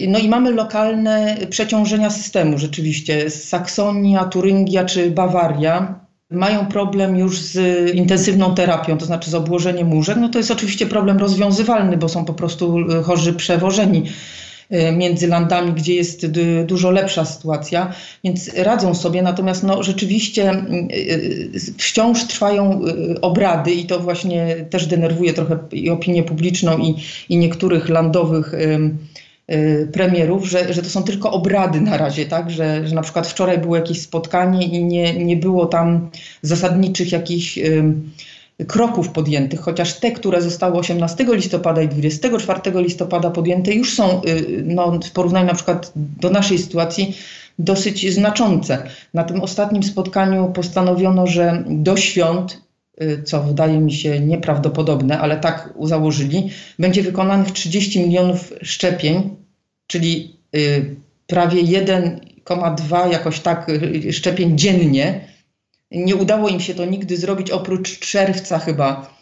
No 0.08 0.20
i 0.20 0.30
mamy 0.30 0.52
lokalne 0.52 1.38
przeciążenia 1.50 2.10
systemu 2.10 2.58
rzeczywiście. 2.58 3.30
Saksonia, 3.30 4.26
Turyngia 4.26 4.86
czy 4.86 5.12
Bawaria 5.12 5.99
mają 6.32 6.66
problem 6.66 7.18
już 7.18 7.42
z 7.42 7.90
intensywną 7.96 8.56
terapią, 8.56 8.98
to 8.98 9.06
znaczy 9.06 9.30
z 9.32 9.36
obłożeniem 9.36 9.94
łóżek. 9.94 10.18
No 10.18 10.30
to 10.30 10.38
jest 10.38 10.52
oczywiście 10.52 10.86
problem 10.86 11.18
rozwiązywalny, 11.18 11.98
bo 11.98 12.10
są 12.10 12.26
po 12.26 12.34
prostu 12.34 12.78
chorzy 13.04 13.34
przewożeni 13.34 14.04
Y, 14.74 14.92
między 14.92 15.28
landami, 15.28 15.74
gdzie 15.74 15.96
jest 15.96 16.26
dużo 16.66 16.92
lepsza 16.92 17.26
sytuacja, 17.26 17.94
więc 18.24 18.52
radzą 18.58 18.96
sobie. 18.96 19.22
Natomiast 19.22 19.64
no, 19.64 19.84
rzeczywiście 19.84 20.52
y, 20.52 20.96
y, 20.96 21.74
wciąż 21.78 22.24
trwają 22.28 22.82
obrady 23.22 23.72
i 23.72 23.86
to 23.86 24.00
właśnie 24.00 24.56
też 24.70 24.86
denerwuje 24.86 25.34
trochę 25.34 25.60
i 25.72 25.90
opinię 25.90 26.24
publiczną 26.24 26.78
i, 26.78 26.96
i 27.30 27.38
niektórych 27.38 27.90
landowych 27.90 28.54
premierów, 29.94 30.46
że, 30.46 30.74
że 30.74 30.82
to 30.82 30.90
są 30.90 31.04
tylko 31.04 31.32
obrady 31.32 31.82
na 31.82 31.98
razie, 31.98 32.26
tak? 32.26 32.52
Że, 32.52 32.88
że 32.88 32.96
na 32.96 33.02
przykład 33.02 33.28
wczoraj 33.28 33.58
było 33.58 33.76
jakieś 33.76 34.02
spotkanie 34.02 34.66
i 34.66 34.84
nie, 34.84 35.26
nie 35.26 35.38
było 35.38 35.66
tam 35.66 36.10
zasadniczych 36.42 37.12
jakichś 37.12 37.60
kroków 38.68 39.10
podjętych, 39.10 39.60
chociaż 39.60 39.94
te, 39.94 40.12
które 40.12 40.42
zostały 40.42 40.78
18 40.78 41.26
listopada 41.30 41.82
i 41.82 41.88
24 41.88 42.62
listopada 42.76 43.30
podjęte, 43.30 43.74
już 43.74 43.94
są 43.94 44.22
y, 44.24 44.64
no, 44.66 45.00
w 45.04 45.12
porównaniu 45.12 45.48
na 45.48 45.54
przykład 45.54 45.92
do 45.96 46.30
naszej 46.30 46.58
sytuacji 46.58 47.18
dosyć 47.60 48.14
znaczące. 48.14 48.84
Na 49.14 49.24
tym 49.24 49.42
ostatnim 49.42 49.84
spotkaniu 49.84 50.52
postanowiono, 50.54 51.28
że 51.28 51.64
do 51.68 51.98
świąt, 51.98 52.62
y, 53.02 53.24
co 53.24 53.44
wydaje 53.44 53.80
mi 53.80 53.94
się 53.94 54.20
nieprawdopodobne, 54.20 55.20
ale 55.20 55.38
tak 55.38 55.74
założyli, 55.84 56.50
będzie 56.80 57.04
wykonanych 57.04 57.52
30 57.52 58.00
milionów 58.00 58.54
szczepień, 58.62 59.36
czyli 59.90 60.38
y, 60.56 60.96
prawie 61.28 61.62
jeden 61.62 62.20
6,2 62.46 63.12
jakoś 63.12 63.40
tak 63.40 63.70
y, 63.70 64.14
szczepień 64.14 64.58
dziennie. 64.58 65.28
Nie 65.92 66.16
udało 66.16 66.50
im 66.50 66.60
się 66.60 66.74
to 66.74 66.86
nigdy 66.86 67.18
zrobić 67.18 67.52
oprócz 67.52 68.00
czerwca 68.00 68.60
chyba 68.60 69.14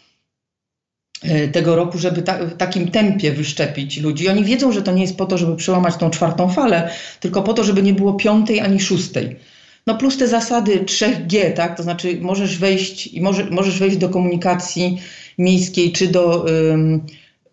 y, 1.24 1.48
tego 1.48 1.76
roku, 1.76 1.98
żeby 1.98 2.22
ta, 2.22 2.38
w 2.38 2.56
takim 2.56 2.90
tempie 2.90 3.32
wyszczepić 3.32 3.98
ludzi. 3.98 4.28
Oni 4.28 4.44
wiedzą, 4.44 4.72
że 4.72 4.82
to 4.82 4.92
nie 4.92 5.02
jest 5.02 5.16
po 5.16 5.26
to, 5.26 5.38
żeby 5.38 5.56
przełamać 5.56 5.96
tą 5.96 6.10
czwartą 6.10 6.48
falę, 6.48 6.90
tylko 7.20 7.42
po 7.42 7.54
to, 7.54 7.64
żeby 7.64 7.82
nie 7.82 7.92
było 7.92 8.14
piątej 8.14 8.60
ani 8.60 8.80
szóstej. 8.80 9.36
No 9.86 9.94
plus 9.94 10.16
te 10.16 10.28
zasady 10.28 10.84
3G, 10.84 11.52
tak? 11.52 11.76
To 11.76 11.82
znaczy 11.82 12.18
możesz 12.20 12.58
wejść 12.58 13.06
i 13.06 13.20
może, 13.20 13.44
możesz 13.44 13.78
wejść 13.78 13.96
do 13.96 14.08
komunikacji 14.08 14.98
miejskiej 15.38 15.92
czy 15.92 16.08
do 16.08 16.46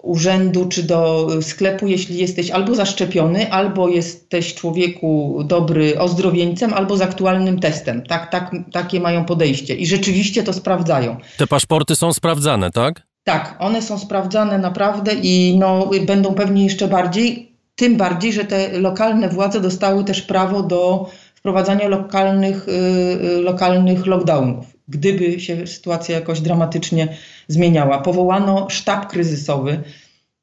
urzędu, 0.05 0.65
czy 0.65 0.83
do 0.83 1.27
sklepu, 1.41 1.87
jeśli 1.87 2.17
jesteś 2.17 2.51
albo 2.51 2.75
zaszczepiony, 2.75 3.51
albo 3.51 3.89
jesteś 3.89 4.53
człowieku 4.53 5.41
dobry 5.45 5.99
ozdrowieńcem, 5.99 6.73
albo 6.73 6.97
z 6.97 7.01
aktualnym 7.01 7.59
testem. 7.59 8.03
Tak, 8.03 8.31
tak, 8.31 8.51
takie 8.71 8.99
mają 8.99 9.25
podejście 9.25 9.75
i 9.75 9.85
rzeczywiście 9.85 10.43
to 10.43 10.53
sprawdzają. 10.53 11.17
Te 11.37 11.47
paszporty 11.47 11.95
są 11.95 12.13
sprawdzane, 12.13 12.71
tak? 12.71 13.01
Tak, 13.23 13.55
one 13.59 13.81
są 13.81 13.99
sprawdzane 13.99 14.57
naprawdę 14.57 15.13
i 15.13 15.55
no, 15.59 15.89
będą 16.05 16.33
pewnie 16.33 16.63
jeszcze 16.63 16.87
bardziej, 16.87 17.55
tym 17.75 17.97
bardziej, 17.97 18.33
że 18.33 18.45
te 18.45 18.79
lokalne 18.79 19.29
władze 19.29 19.61
dostały 19.61 20.03
też 20.03 20.21
prawo 20.21 20.63
do 20.63 21.09
wprowadzania 21.35 21.87
lokalnych, 21.87 22.67
y, 22.67 22.71
y, 22.71 23.41
lokalnych 23.41 24.05
lockdownów, 24.05 24.74
gdyby 24.87 25.39
się 25.39 25.67
sytuacja 25.67 26.15
jakoś 26.15 26.41
dramatycznie 26.41 27.07
zmieniała. 27.47 28.01
Powołano 28.01 28.69
sztab 28.69 29.07
kryzysowy, 29.07 29.83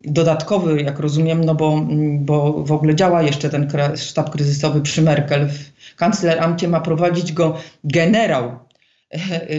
dodatkowy, 0.00 0.82
jak 0.82 0.98
rozumiem, 0.98 1.44
no 1.44 1.54
bo, 1.54 1.86
bo 2.18 2.52
w 2.64 2.72
ogóle 2.72 2.94
działa 2.94 3.22
jeszcze 3.22 3.48
ten 3.48 3.68
sztab 3.96 4.30
kryzysowy 4.30 4.80
przy 4.80 5.02
Merkel. 5.02 5.48
W 5.48 5.96
kancleramcie 5.96 6.68
ma 6.68 6.80
prowadzić 6.80 7.32
go 7.32 7.56
generał 7.84 8.58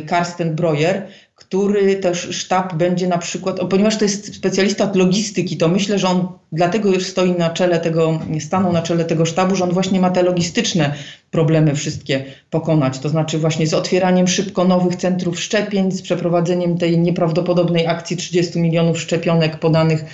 Karsten 0.08 0.56
Breuer, 0.56 1.08
który 1.54 1.96
też 1.96 2.28
sztab 2.32 2.76
będzie 2.76 3.08
na 3.08 3.18
przykład, 3.18 3.60
ponieważ 3.70 3.98
to 3.98 4.06
jest 4.06 4.36
specjalista 4.36 4.84
od 4.84 4.96
logistyki, 4.96 5.58
to 5.58 5.68
myślę, 5.68 6.00
że 6.00 6.08
on 6.08 6.28
dlatego 6.52 6.94
już 6.94 7.06
stoi 7.06 7.32
na 7.32 7.50
czele 7.50 7.80
tego, 7.80 8.20
stanął 8.40 8.74
na 8.74 8.82
czele 8.82 9.06
tego 9.06 9.26
sztabu, 9.26 9.56
że 9.56 9.64
on 9.64 9.72
właśnie 9.72 10.00
ma 10.00 10.10
te 10.10 10.24
logistyczne 10.24 10.94
problemy 11.32 11.76
wszystkie 11.76 12.26
pokonać. 12.50 13.00
To 13.00 13.10
znaczy 13.10 13.40
właśnie 13.40 13.68
z 13.68 13.74
otwieraniem 13.74 14.28
szybko 14.28 14.66
nowych 14.66 14.96
centrów 14.96 15.40
szczepień, 15.40 15.92
z 15.92 16.02
przeprowadzeniem 16.02 16.78
tej 16.78 17.00
nieprawdopodobnej 17.00 17.88
akcji 17.88 18.18
30 18.18 18.60
milionów 18.60 19.00
szczepionek 19.00 19.60
podanych 19.60 20.06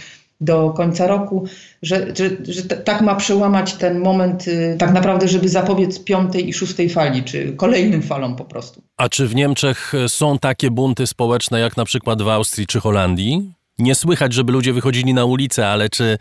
do 0.42 0.70
końca 0.70 1.08
roku, 1.08 1.48
że, 1.82 2.08
że, 2.16 2.54
że 2.54 2.64
tak 2.64 3.02
ma 3.02 3.16
przełamać 3.16 3.74
ten 3.74 4.00
moment 4.00 4.48
y, 4.48 4.76
tak 4.80 4.94
naprawdę, 4.94 5.28
żeby 5.28 5.50
zapobiec 5.50 6.04
piątej 6.04 6.50
i 6.50 6.54
szóstej 6.54 6.90
fali, 6.90 7.24
czy 7.24 7.54
kolejnym 7.54 8.02
falom 8.02 8.36
po 8.36 8.46
prostu. 8.46 8.82
A 8.98 9.10
czy 9.10 9.28
w 9.28 9.36
Niemczech 9.36 9.94
są 10.08 10.40
takie 10.40 10.72
bunty 10.72 11.08
społeczne 11.08 11.60
jak 11.60 11.78
na 11.78 11.86
przykład 11.86 12.22
w 12.22 12.28
Austrii 12.28 12.68
czy 12.68 12.80
Holandii? 12.80 13.54
Nie 13.80 13.96
słychać, 13.96 14.34
żeby 14.34 14.52
ludzie 14.52 14.74
wychodzili 14.74 15.14
na 15.14 15.26
ulicę, 15.26 15.68
ale 15.68 15.90
czy, 15.90 16.18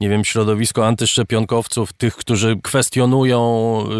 nie 0.00 0.08
wiem, 0.08 0.24
środowisko 0.24 0.86
antyszczepionkowców, 0.86 1.92
tych, 1.92 2.16
którzy 2.16 2.56
kwestionują 2.62 3.40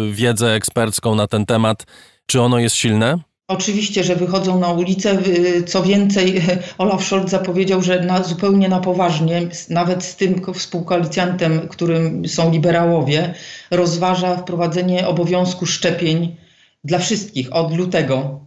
y, 0.09 0.13
wiedzę 0.13 0.53
ekspercką 0.53 1.15
na 1.15 1.27
ten 1.27 1.45
temat, 1.45 1.85
czy 2.25 2.41
ono 2.41 2.59
jest 2.59 2.75
silne? 2.75 3.17
Oczywiście, 3.51 4.03
że 4.03 4.15
wychodzą 4.15 4.59
na 4.59 4.69
ulicę. 4.69 5.17
Co 5.65 5.83
więcej, 5.83 6.41
Olaf 6.77 7.05
Scholz 7.05 7.31
zapowiedział, 7.31 7.81
że 7.81 7.99
na, 7.99 8.23
zupełnie 8.23 8.69
na 8.69 8.79
poważnie, 8.79 9.41
nawet 9.69 10.03
z 10.03 10.15
tym 10.15 10.41
współkoalicjantem, 10.53 11.67
którym 11.67 12.27
są 12.27 12.51
liberałowie, 12.51 13.33
rozważa 13.71 14.37
wprowadzenie 14.37 15.07
obowiązku 15.07 15.65
szczepień 15.65 16.35
dla 16.83 16.99
wszystkich 16.99 17.55
od 17.55 17.77
lutego. 17.77 18.39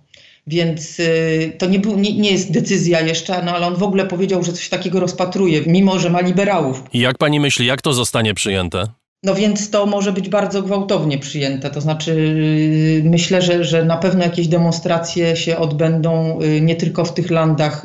Więc 0.46 1.00
y, 1.00 1.52
to 1.58 1.66
nie, 1.66 1.78
był, 1.78 1.99
nie, 1.99 2.18
nie, 2.18 2.30
jest 2.30 2.52
decyzja 2.52 3.00
jeszcze, 3.00 3.42
no 3.42 3.52
ale 3.52 3.66
on 3.66 3.76
w 3.76 3.82
ogóle 3.82 4.06
powiedział, 4.06 4.44
że 4.44 4.52
coś 4.52 4.68
takiego 4.68 5.00
rozpatruje, 5.00 5.62
mimo 5.66 5.99
że 5.99 6.11
ma 6.11 6.20
liberałów. 6.20 6.82
Jak 6.94 7.18
pani 7.18 7.40
myśli, 7.40 7.66
jak 7.66 7.82
to 7.82 7.92
zostanie 7.92 8.34
przyjęte? 8.34 8.87
No 9.24 9.34
więc 9.34 9.70
to 9.70 9.86
może 9.86 10.12
być 10.12 10.28
bardzo 10.28 10.62
gwałtownie 10.62 11.18
przyjęte. 11.18 11.70
To 11.70 11.80
znaczy, 11.80 12.12
y, 12.12 13.02
myślę, 13.04 13.42
że, 13.42 13.64
że 13.64 13.84
na 13.84 13.96
pewno 13.96 14.24
jakieś 14.24 14.48
demonstracje 14.48 15.36
się 15.36 15.58
odbędą 15.58 16.40
y, 16.42 16.60
nie 16.60 16.76
tylko 16.76 17.04
w 17.04 17.14
tych 17.14 17.30
landach 17.30 17.82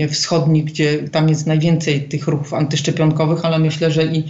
y, 0.00 0.08
wschodnich, 0.08 0.64
gdzie 0.64 1.08
tam 1.08 1.28
jest 1.28 1.46
najwięcej 1.46 2.08
tych 2.08 2.28
ruchów 2.28 2.54
antyszczepionkowych, 2.54 3.44
ale 3.44 3.58
myślę, 3.58 3.90
że 3.90 4.04
i, 4.04 4.24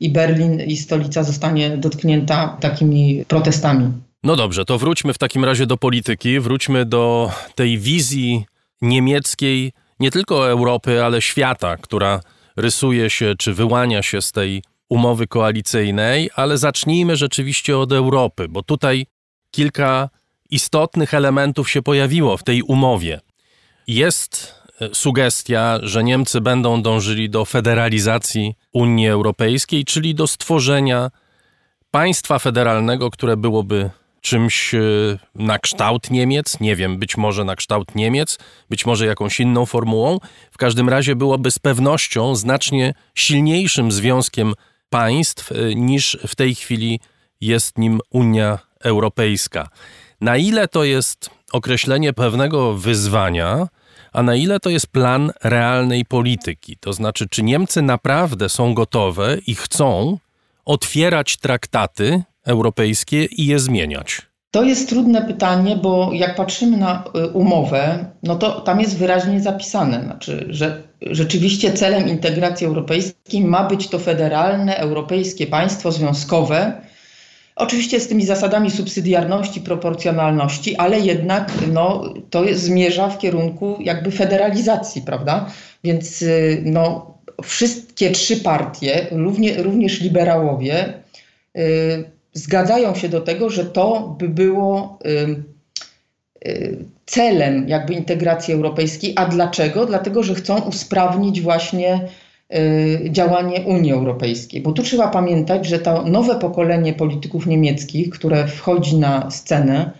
i 0.00 0.10
Berlin, 0.10 0.60
i 0.60 0.76
stolica 0.76 1.22
zostanie 1.22 1.76
dotknięta 1.76 2.56
takimi 2.60 3.24
protestami. 3.28 3.92
No 4.22 4.36
dobrze, 4.36 4.64
to 4.64 4.78
wróćmy 4.78 5.12
w 5.12 5.18
takim 5.18 5.44
razie 5.44 5.66
do 5.66 5.76
polityki, 5.76 6.40
wróćmy 6.40 6.84
do 6.84 7.30
tej 7.54 7.78
wizji 7.78 8.44
niemieckiej, 8.82 9.72
nie 10.00 10.10
tylko 10.10 10.50
Europy, 10.50 11.04
ale 11.04 11.22
świata, 11.22 11.76
która 11.76 12.20
rysuje 12.56 13.10
się 13.10 13.34
czy 13.38 13.54
wyłania 13.54 14.02
się 14.02 14.22
z 14.22 14.32
tej 14.32 14.62
umowy 14.88 15.26
koalicyjnej, 15.26 16.30
ale 16.34 16.58
zacznijmy 16.58 17.16
rzeczywiście 17.16 17.78
od 17.78 17.92
Europy, 17.92 18.48
bo 18.48 18.62
tutaj 18.62 19.06
kilka 19.50 20.08
istotnych 20.50 21.14
elementów 21.14 21.70
się 21.70 21.82
pojawiło 21.82 22.36
w 22.36 22.42
tej 22.42 22.62
umowie. 22.62 23.20
Jest 23.86 24.54
e, 24.80 24.94
sugestia, 24.94 25.78
że 25.82 26.04
Niemcy 26.04 26.40
będą 26.40 26.82
dążyli 26.82 27.30
do 27.30 27.44
federalizacji 27.44 28.54
Unii 28.72 29.08
Europejskiej, 29.08 29.84
czyli 29.84 30.14
do 30.14 30.26
stworzenia 30.26 31.10
państwa 31.90 32.38
federalnego, 32.38 33.10
które 33.10 33.36
byłoby 33.36 33.90
czymś 34.20 34.74
e, 34.74 34.80
na 35.34 35.58
kształt 35.58 36.10
Niemiec, 36.10 36.60
nie 36.60 36.76
wiem, 36.76 36.98
być 36.98 37.16
może 37.16 37.44
na 37.44 37.56
kształt 37.56 37.94
Niemiec, 37.94 38.38
być 38.70 38.86
może 38.86 39.06
jakąś 39.06 39.40
inną 39.40 39.66
formułą. 39.66 40.18
W 40.50 40.58
każdym 40.58 40.88
razie 40.88 41.16
byłoby 41.16 41.50
z 41.50 41.58
pewnością 41.58 42.36
znacznie 42.36 42.94
silniejszym 43.14 43.92
związkiem 43.92 44.54
państw 44.90 45.52
y, 45.52 45.74
niż 45.74 46.18
w 46.26 46.34
tej 46.34 46.54
chwili 46.54 47.00
jest 47.40 47.78
nim 47.78 48.00
Unia 48.10 48.58
Europejska. 48.80 49.68
Na 50.20 50.36
ile 50.36 50.68
to 50.68 50.84
jest 50.84 51.30
określenie 51.52 52.12
pewnego 52.12 52.74
wyzwania, 52.74 53.68
a 54.12 54.22
na 54.22 54.34
ile 54.34 54.60
to 54.60 54.70
jest 54.70 54.86
plan 54.86 55.32
realnej 55.44 56.04
polityki? 56.04 56.76
To 56.76 56.92
znaczy, 56.92 57.28
czy 57.28 57.42
Niemcy 57.42 57.82
naprawdę 57.82 58.48
są 58.48 58.74
gotowe 58.74 59.38
i 59.46 59.54
chcą 59.54 60.18
otwierać 60.64 61.36
traktaty 61.36 62.22
europejskie 62.44 63.24
i 63.24 63.46
je 63.46 63.58
zmieniać? 63.58 64.25
To 64.56 64.64
jest 64.64 64.88
trudne 64.88 65.22
pytanie, 65.22 65.76
bo 65.76 66.10
jak 66.12 66.34
patrzymy 66.34 66.76
na 66.76 67.04
y, 67.16 67.28
umowę, 67.28 68.04
no 68.22 68.36
to 68.36 68.60
tam 68.60 68.80
jest 68.80 68.96
wyraźnie 68.96 69.40
zapisane, 69.40 70.02
znaczy, 70.04 70.46
że 70.50 70.82
rzeczywiście 71.00 71.72
celem 71.72 72.08
integracji 72.08 72.66
europejskiej 72.66 73.44
ma 73.44 73.68
być 73.68 73.88
to 73.88 73.98
federalne 73.98 74.76
europejskie 74.76 75.46
państwo 75.46 75.92
związkowe, 75.92 76.72
Oczywiście 77.56 78.00
z 78.00 78.08
tymi 78.08 78.26
zasadami 78.26 78.70
subsydiarności, 78.70 79.60
proporcjonalności, 79.60 80.76
ale 80.76 81.00
jednak 81.00 81.52
no, 81.72 82.14
to 82.30 82.44
zmierza 82.52 83.08
w 83.08 83.18
kierunku 83.18 83.78
jakby 83.80 84.10
federalizacji, 84.10 85.02
prawda? 85.02 85.50
Więc 85.84 86.22
y, 86.22 86.62
no, 86.64 87.14
wszystkie 87.42 88.10
trzy 88.10 88.36
partie, 88.36 89.06
równie, 89.10 89.62
również 89.62 90.00
liberałowie, 90.00 91.02
yy, 91.54 92.15
zgadzają 92.36 92.94
się 92.94 93.08
do 93.08 93.20
tego, 93.20 93.50
że 93.50 93.64
to 93.64 94.16
by 94.18 94.28
było 94.28 94.98
celem 97.06 97.68
jakby 97.68 97.94
integracji 97.94 98.54
europejskiej. 98.54 99.12
A 99.16 99.26
dlaczego? 99.26 99.86
Dlatego, 99.86 100.22
że 100.22 100.34
chcą 100.34 100.60
usprawnić 100.60 101.40
właśnie 101.40 102.08
y, 102.54 103.08
działanie 103.10 103.60
Unii 103.60 103.92
Europejskiej. 103.92 104.60
Bo 104.60 104.72
tu 104.72 104.82
trzeba 104.82 105.08
pamiętać, 105.08 105.66
że 105.66 105.78
to 105.78 106.02
nowe 106.02 106.38
pokolenie 106.38 106.92
polityków 106.92 107.46
niemieckich, 107.46 108.10
które 108.10 108.46
wchodzi 108.46 108.96
na 108.96 109.30
scenę, 109.30 109.90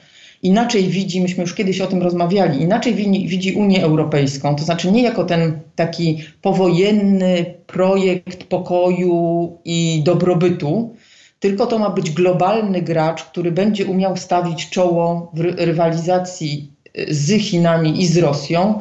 inaczej 0.42 0.82
widzi, 0.82 1.20
myśmy 1.20 1.42
już 1.42 1.54
kiedyś 1.54 1.80
o 1.80 1.86
tym 1.86 2.02
rozmawiali, 2.02 2.62
inaczej 2.62 2.94
widzi 3.28 3.52
Unię 3.52 3.82
Europejską, 3.82 4.56
to 4.56 4.64
znaczy 4.64 4.92
nie 4.92 5.02
jako 5.02 5.24
ten 5.24 5.60
taki 5.74 6.24
powojenny 6.42 7.54
projekt 7.66 8.44
pokoju 8.44 9.58
i 9.64 10.02
dobrobytu, 10.04 10.96
tylko 11.40 11.66
to 11.66 11.78
ma 11.78 11.90
być 11.90 12.10
globalny 12.10 12.82
gracz, 12.82 13.24
który 13.24 13.52
będzie 13.52 13.86
umiał 13.86 14.16
stawić 14.16 14.70
czoło 14.70 15.32
w 15.34 15.40
rywalizacji 15.40 16.72
y, 16.98 17.14
z 17.14 17.42
Chinami 17.42 18.02
i 18.02 18.06
z 18.06 18.18
Rosją, 18.18 18.80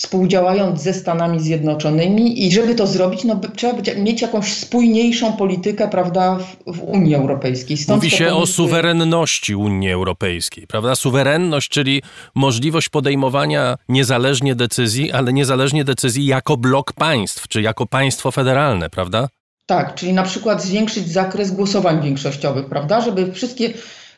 współdziałając 0.00 0.82
ze 0.82 0.94
Stanami 0.94 1.40
Zjednoczonymi 1.40 2.46
i 2.46 2.52
żeby 2.52 2.74
to 2.74 2.86
zrobić, 2.86 3.24
no, 3.24 3.40
trzeba 3.56 3.72
być, 3.72 3.90
mieć 3.96 4.22
jakąś 4.22 4.52
spójniejszą 4.52 5.32
politykę 5.32 5.88
prawda, 5.88 6.38
w, 6.66 6.72
w 6.72 6.82
Unii 6.82 7.14
Europejskiej. 7.14 7.76
Stąd 7.76 7.96
Mówi 7.96 8.10
się 8.10 8.34
o 8.34 8.46
suwerenności 8.46 9.54
Unii 9.54 9.90
Europejskiej, 9.90 10.66
prawda? 10.66 10.94
Suwerenność, 10.94 11.68
czyli 11.68 12.02
możliwość 12.34 12.88
podejmowania 12.88 13.76
niezależnie 13.88 14.54
decyzji, 14.54 15.12
ale 15.12 15.32
niezależnie 15.32 15.84
decyzji 15.84 16.26
jako 16.26 16.56
blok 16.56 16.92
państw, 16.92 17.48
czy 17.48 17.62
jako 17.62 17.86
państwo 17.86 18.30
federalne, 18.30 18.90
prawda? 18.90 19.28
Tak, 19.70 19.94
czyli 19.94 20.12
na 20.12 20.22
przykład 20.22 20.62
zwiększyć 20.62 21.12
zakres 21.12 21.50
głosowań 21.50 22.02
większościowych, 22.02 22.66
prawda? 22.66 23.00
Żeby 23.00 23.32
wszystkie 23.32 23.70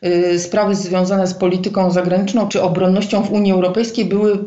y, 0.05 0.39
sprawy 0.39 0.75
związane 0.75 1.27
z 1.27 1.35
polityką 1.35 1.91
zagraniczną 1.91 2.49
czy 2.49 2.63
obronnością 2.63 3.23
w 3.23 3.33
Unii 3.33 3.53
Europejskiej 3.53 4.05
były 4.05 4.39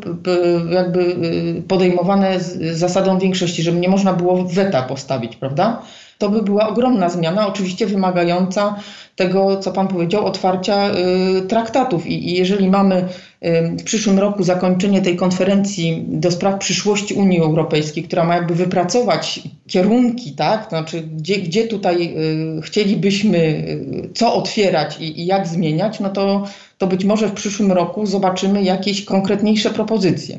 jakby 0.70 1.00
y, 1.00 1.62
podejmowane 1.68 2.40
z 2.40 2.78
zasadą 2.78 3.18
większości, 3.18 3.62
żeby 3.62 3.78
nie 3.78 3.88
można 3.88 4.12
było 4.12 4.44
weta 4.44 4.82
postawić, 4.82 5.36
prawda? 5.36 5.82
To 6.18 6.28
by 6.28 6.42
była 6.42 6.68
ogromna 6.68 7.08
zmiana, 7.08 7.46
oczywiście 7.46 7.86
wymagająca 7.86 8.76
tego, 9.16 9.56
co 9.56 9.72
Pan 9.72 9.88
powiedział, 9.88 10.26
otwarcia 10.26 10.90
y, 10.90 11.42
traktatów. 11.42 12.06
I, 12.06 12.28
I, 12.28 12.34
jeżeli 12.34 12.68
mamy 12.70 12.96
y, 12.96 13.76
w 13.78 13.84
przyszłym 13.84 14.18
roku 14.18 14.42
zakończenie 14.42 15.02
tej 15.02 15.16
konferencji 15.16 16.04
do 16.08 16.30
spraw 16.30 16.58
przyszłości 16.58 17.14
Unii 17.14 17.40
Europejskiej, 17.40 18.02
która 18.04 18.24
ma 18.24 18.34
jakby 18.34 18.54
wypracować 18.54 19.40
kierunki, 19.66 20.32
tak? 20.32 20.68
Znaczy, 20.68 21.02
gdzie, 21.02 21.38
gdzie 21.38 21.68
tutaj 21.68 22.14
y, 22.58 22.62
chcielibyśmy 22.62 23.38
y, 23.38 24.10
co 24.14 24.34
otwierać 24.34 25.00
i, 25.00 25.20
i 25.20 25.26
jak 25.26 25.48
zmieniać, 25.48 26.00
no 26.00 26.10
to, 26.10 26.44
to 26.78 26.86
być 26.86 27.04
może 27.04 27.28
w 27.28 27.32
przyszłym 27.32 27.72
roku 27.72 28.06
zobaczymy 28.06 28.62
jakieś 28.62 29.04
konkretniejsze 29.04 29.70
propozycje. 29.70 30.38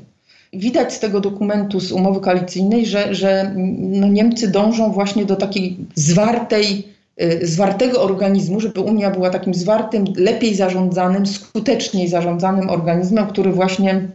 Widać 0.54 0.94
z 0.94 1.00
tego 1.00 1.20
dokumentu, 1.20 1.80
z 1.80 1.92
umowy 1.92 2.20
koalicyjnej, 2.20 2.86
że, 2.86 3.16
że 3.16 3.54
no 3.78 4.08
Niemcy 4.08 4.52
dążą 4.52 4.92
właśnie 4.92 5.26
do 5.26 5.36
takiej 5.36 5.78
zwartej, 5.96 6.88
y, 7.22 7.48
zwartego 7.48 8.04
organizmu, 8.04 8.60
żeby 8.60 8.80
Unia 8.80 9.12
była 9.12 9.30
takim 9.30 9.54
zwartym, 9.54 10.06
lepiej 10.16 10.56
zarządzanym, 10.56 11.26
skuteczniej 11.26 12.08
zarządzanym 12.08 12.70
organizmem, 12.70 13.28
który 13.28 13.52
właśnie 13.52 14.08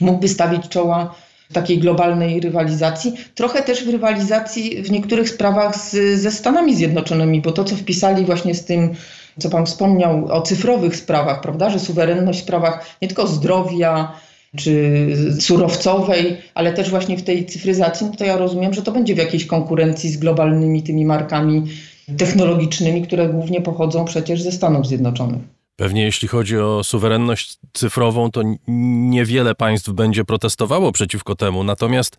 mógłby 0.00 0.28
stawić 0.28 0.68
czoła 0.68 1.14
takiej 1.52 1.78
globalnej 1.78 2.40
rywalizacji. 2.40 3.14
Trochę 3.34 3.62
też 3.62 3.84
w 3.84 3.88
rywalizacji 3.88 4.82
w 4.82 4.90
niektórych 4.90 5.28
sprawach 5.28 5.76
z, 5.76 6.20
ze 6.20 6.30
Stanami 6.30 6.76
Zjednoczonymi, 6.76 7.40
bo 7.40 7.52
to, 7.52 7.64
co 7.64 7.76
wpisali 7.76 8.24
właśnie 8.24 8.54
z 8.54 8.64
tym, 8.64 8.94
co 9.38 9.50
Pan 9.50 9.66
wspomniał 9.66 10.26
o 10.26 10.42
cyfrowych 10.42 10.96
sprawach, 10.96 11.40
prawda, 11.40 11.70
że 11.70 11.80
suwerenność 11.80 12.40
w 12.40 12.42
sprawach 12.42 12.86
nie 13.02 13.08
tylko 13.08 13.26
zdrowia, 13.26 14.12
czy 14.56 15.06
surowcowej, 15.40 16.36
ale 16.54 16.72
też 16.72 16.90
właśnie 16.90 17.16
w 17.16 17.22
tej 17.22 17.46
cyfryzacji, 17.46 18.06
no 18.06 18.16
to 18.16 18.24
ja 18.24 18.36
rozumiem, 18.36 18.74
że 18.74 18.82
to 18.82 18.92
będzie 18.92 19.14
w 19.14 19.18
jakiejś 19.18 19.46
konkurencji 19.46 20.10
z 20.10 20.16
globalnymi 20.16 20.82
tymi 20.82 21.04
markami 21.04 21.62
technologicznymi, 22.18 23.02
które 23.02 23.28
głównie 23.28 23.60
pochodzą 23.60 24.04
przecież 24.04 24.42
ze 24.42 24.52
Stanów 24.52 24.86
Zjednoczonych. 24.86 25.42
Pewnie 25.76 26.02
jeśli 26.02 26.28
chodzi 26.28 26.58
o 26.58 26.84
suwerenność 26.84 27.58
cyfrową, 27.72 28.30
to 28.30 28.42
niewiele 28.68 29.54
państw 29.54 29.90
będzie 29.90 30.24
protestowało 30.24 30.92
przeciwko 30.92 31.34
temu. 31.34 31.64
Natomiast 31.64 32.16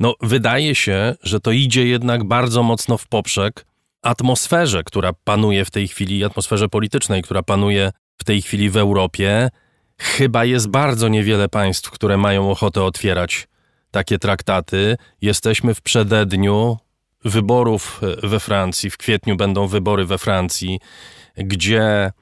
no, 0.00 0.14
wydaje 0.22 0.74
się, 0.74 1.14
że 1.22 1.40
to 1.40 1.50
idzie 1.50 1.86
jednak 1.86 2.24
bardzo 2.24 2.62
mocno 2.62 2.98
w 2.98 3.08
poprzek 3.08 3.66
atmosferze, 4.02 4.84
która 4.84 5.12
panuje 5.24 5.64
w 5.64 5.70
tej 5.70 5.88
chwili, 5.88 6.24
atmosferze 6.24 6.68
politycznej, 6.68 7.22
która 7.22 7.42
panuje 7.42 7.90
w 8.18 8.24
tej 8.24 8.42
chwili 8.42 8.70
w 8.70 8.76
Europie. 8.76 9.50
Chyba 9.98 10.44
jest 10.44 10.68
bardzo 10.68 11.08
niewiele 11.08 11.48
państw, 11.48 11.90
które 11.90 12.16
mają 12.16 12.50
ochotę 12.50 12.82
otwierać 12.82 13.48
takie 13.90 14.18
traktaty. 14.18 14.96
Jesteśmy 15.20 15.74
w 15.74 15.82
przededniu 15.82 16.76
wyborów 17.24 18.00
we 18.22 18.40
Francji. 18.40 18.90
W 18.90 18.96
kwietniu 18.96 19.36
będą 19.36 19.66
wybory 19.66 20.04
we 20.04 20.18
Francji, 20.18 20.80
gdzie 21.36 22.12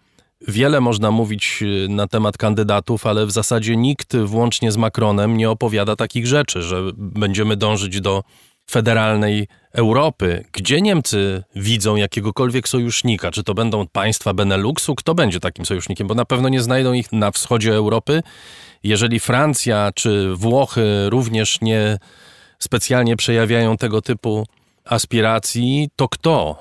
wiele 0.49 0.81
można 0.81 1.11
mówić 1.11 1.65
na 1.89 2.07
temat 2.07 2.39
kandydatów, 2.39 3.07
ale 3.07 3.27
w 3.27 3.31
zasadzie 3.31 3.77
nikt, 3.77 4.17
włącznie 4.17 4.73
z 4.73 4.77
Macronem, 4.77 5.37
nie 5.37 5.51
opowiada 5.51 5.97
takich 5.97 6.27
rzeczy, 6.27 6.63
że 6.63 6.83
będziemy 6.97 7.57
dążyć 7.57 8.01
do 8.01 8.23
federalnej 8.71 9.49
Europy, 9.73 10.45
gdzie 10.53 10.81
Niemcy 10.81 11.43
widzą 11.57 11.97
jakiegokolwiek 11.97 12.69
sojusznika, 12.69 13.31
czy 13.31 13.43
to 13.45 13.55
będą 13.55 13.87
państwa 13.87 14.35
Beneluxu, 14.35 14.95
kto 14.95 15.15
będzie 15.15 15.41
takim 15.41 15.67
sojusznikiem, 15.67 16.07
bo 16.07 16.15
na 16.15 16.25
pewno 16.25 16.49
nie 16.49 16.61
znajdą 16.61 16.93
ich 16.93 17.13
na 17.13 17.31
wschodzie 17.31 17.75
Europy. 17.75 18.23
Jeżeli 18.83 19.21
Francja 19.21 19.91
czy 19.95 20.35
Włochy 20.35 21.11
również 21.11 21.61
nie 21.61 21.99
specjalnie 22.59 23.17
przejawiają 23.17 23.77
tego 23.77 24.03
typu 24.03 24.47
aspiracji, 24.85 25.89
to 25.97 26.09
kto? 26.09 26.59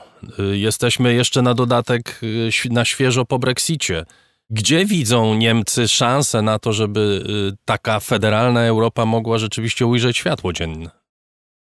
Jesteśmy 0.52 1.14
jeszcze 1.14 1.42
na 1.42 1.54
dodatek 1.54 2.20
y, 2.24 2.50
na 2.70 2.86
świeżo 2.86 3.26
po 3.26 3.40
Brexicie. 3.40 4.06
Gdzie 4.50 4.86
widzą 4.86 5.34
Niemcy 5.34 5.88
szansę 5.88 6.42
na 6.42 6.60
to, 6.60 6.74
żeby 6.74 7.24
y, 7.54 7.58
taka 7.66 8.00
federalna 8.00 8.62
Europa 8.62 9.06
mogła 9.06 9.38
rzeczywiście 9.38 9.86
ujrzeć 9.86 10.18
światło 10.18 10.54
dzienne? 10.54 11.01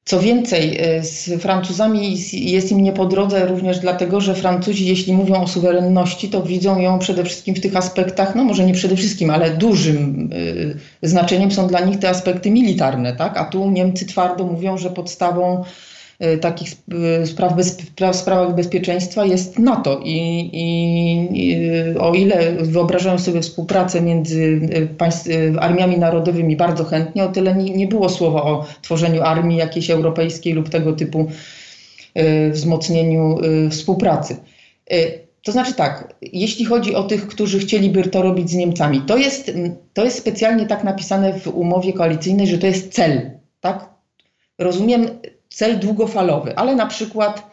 Co 0.05 0.21
więcej, 0.21 0.77
e, 0.81 1.05
z 1.05 1.43
Francuzami 1.43 2.17
jest 2.33 2.71
im 2.71 2.83
nie 2.83 2.93
po 2.93 3.07
drodze 3.07 3.47
również 3.47 3.79
dlatego, 3.79 4.21
że 4.21 4.35
Francuzi, 4.35 4.87
jeśli 4.87 5.13
mówią 5.13 5.43
o 5.43 5.47
suwerenności, 5.47 6.29
to 6.29 6.43
widzą 6.43 6.81
ją 6.81 6.99
przede 6.99 7.25
wszystkim 7.25 7.55
w 7.55 7.61
tych 7.61 7.77
aspektach, 7.77 8.35
no 8.35 8.45
może 8.45 8.65
nie 8.65 8.75
przede 8.75 8.97
wszystkim, 8.97 9.31
ale 9.31 9.51
dużym 9.51 10.31
y, 10.33 11.09
znaczeniem 11.09 11.51
są 11.51 11.67
dla 11.67 11.81
nich 11.81 11.99
te 11.99 12.09
aspekty 12.09 12.51
militarne, 12.51 13.17
tak? 13.17 13.37
A 13.37 13.45
tu 13.45 13.71
Niemcy 13.71 14.07
twardo 14.07 14.45
mówią, 14.45 14.79
że 14.79 14.91
podstawą 14.91 15.65
takich 16.41 16.73
y, 17.23 17.27
spraw, 17.27 17.57
bez, 17.57 17.77
sprawach 18.13 18.55
bezpieczeństwa 18.55 19.25
jest 19.25 19.59
NATO 19.59 20.01
I, 20.05 20.19
i, 20.53 21.51
i, 21.51 21.99
o 21.99 22.15
ile 22.15 22.53
wyobrażają 22.53 23.19
sobie 23.19 23.41
współpracę 23.41 24.01
między 24.01 24.41
y, 24.41 24.89
państw, 24.99 25.29
armiami 25.61 25.99
narodowymi 25.99 26.57
bardzo 26.57 26.85
chętnie, 26.85 27.25
o 27.25 27.29
tyle 27.29 27.55
nie, 27.55 27.71
nie 27.71 27.87
było 27.87 28.09
słowa 28.09 28.43
o 28.43 28.67
tworzeniu 28.83 29.23
armii 29.23 29.59
jakiejś 29.59 29.91
europejskiej 29.91 30.53
lub 30.53 30.69
tego 30.69 30.93
typu 30.93 31.27
wzmocnieniu 32.51 33.39
współpracy. 33.71 34.37
To 35.43 35.53
znaczy 35.53 35.75
tak, 35.75 36.15
jeśli 36.33 36.65
chodzi 36.65 36.95
o 36.95 37.03
tych, 37.03 37.27
którzy 37.27 37.59
chcieliby 37.59 38.03
to 38.03 38.23
robić 38.23 38.51
z 38.51 38.55
Niemcami, 38.55 39.01
to 39.01 39.17
jest, 39.17 39.53
to 39.95 40.05
jest 40.05 40.19
specjalnie 40.19 40.67
tak 40.67 40.85
napisane 40.85 41.41
w 41.41 41.49
umowie 41.49 41.93
koalicyjnej, 41.93 42.47
że 42.47 42.59
to 42.59 42.67
jest 42.67 42.93
cel. 42.93 43.31
Tak? 43.61 43.89
Rozumiem, 44.59 45.09
cel 45.55 45.79
długofalowy, 45.79 46.57
ale 46.57 46.75
na 46.77 46.87
przykład 46.87 47.51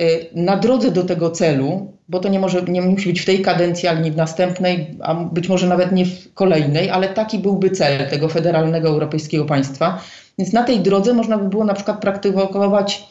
y, 0.00 0.26
na 0.34 0.56
drodze 0.56 0.90
do 0.90 1.04
tego 1.04 1.30
celu, 1.30 1.92
bo 2.08 2.18
to 2.18 2.28
nie, 2.28 2.38
może, 2.38 2.62
nie 2.62 2.82
musi 2.82 3.08
być 3.08 3.20
w 3.20 3.24
tej 3.24 3.42
kadencji, 3.42 3.88
ani 3.88 4.10
w 4.10 4.16
następnej, 4.16 4.96
a 5.00 5.14
być 5.14 5.48
może 5.48 5.66
nawet 5.66 5.92
nie 5.92 6.06
w 6.06 6.34
kolejnej, 6.34 6.90
ale 6.90 7.08
taki 7.08 7.38
byłby 7.38 7.70
cel 7.70 8.10
tego 8.10 8.28
federalnego 8.28 8.88
europejskiego 8.88 9.44
państwa. 9.44 10.02
Więc 10.38 10.52
na 10.52 10.64
tej 10.64 10.80
drodze 10.80 11.14
można 11.14 11.38
by 11.38 11.48
było 11.48 11.64
na 11.64 11.74
przykład 11.74 12.00
praktykować 12.00 13.08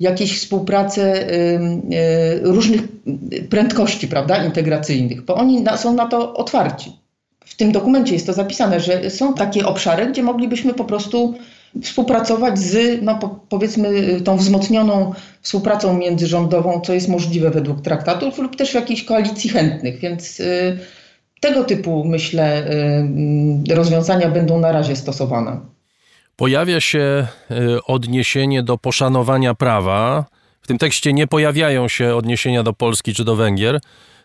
jakieś 0.00 0.38
współpracę 0.38 1.30
y, 1.30 1.34
y, 1.94 2.40
różnych 2.42 2.80
prędkości, 3.50 4.08
prawda, 4.08 4.44
integracyjnych, 4.44 5.22
bo 5.22 5.34
oni 5.34 5.64
są 5.76 5.94
na 5.94 6.06
to 6.06 6.34
otwarci. 6.34 6.92
W 7.44 7.56
tym 7.56 7.72
dokumencie 7.72 8.14
jest 8.14 8.26
to 8.26 8.32
zapisane, 8.32 8.80
że 8.80 9.10
są 9.10 9.34
takie 9.34 9.66
obszary, 9.66 10.06
gdzie 10.06 10.22
moglibyśmy 10.22 10.74
po 10.74 10.84
prostu 10.84 11.34
współpracować 11.82 12.58
z, 12.58 13.02
no, 13.02 13.18
po, 13.18 13.40
powiedzmy, 13.48 14.20
tą 14.20 14.36
wzmocnioną 14.36 15.12
współpracą 15.42 15.98
międzyrządową, 15.98 16.80
co 16.80 16.94
jest 16.94 17.08
możliwe 17.08 17.50
według 17.50 17.80
traktatów, 17.80 18.38
lub 18.38 18.56
też 18.56 18.70
w 18.70 18.74
jakiejś 18.74 19.04
koalicji 19.04 19.50
chętnych. 19.50 20.00
Więc 20.00 20.40
y, 20.40 20.78
tego 21.40 21.64
typu, 21.64 22.04
myślę, 22.04 22.66
y, 23.70 23.74
rozwiązania 23.74 24.28
będą 24.28 24.60
na 24.60 24.72
razie 24.72 24.96
stosowane. 24.96 25.60
Pojawia 26.36 26.80
się 26.80 27.26
y, 27.50 27.84
odniesienie 27.84 28.62
do 28.62 28.78
poszanowania 28.78 29.54
prawa. 29.54 30.24
W 30.62 30.66
tym 30.66 30.78
tekście 30.78 31.12
nie 31.12 31.26
pojawiają 31.26 31.88
się 31.88 32.14
odniesienia 32.14 32.62
do 32.62 32.72
Polski 32.72 33.14
czy 33.14 33.24
do 33.24 33.36
Węgier 33.36 33.80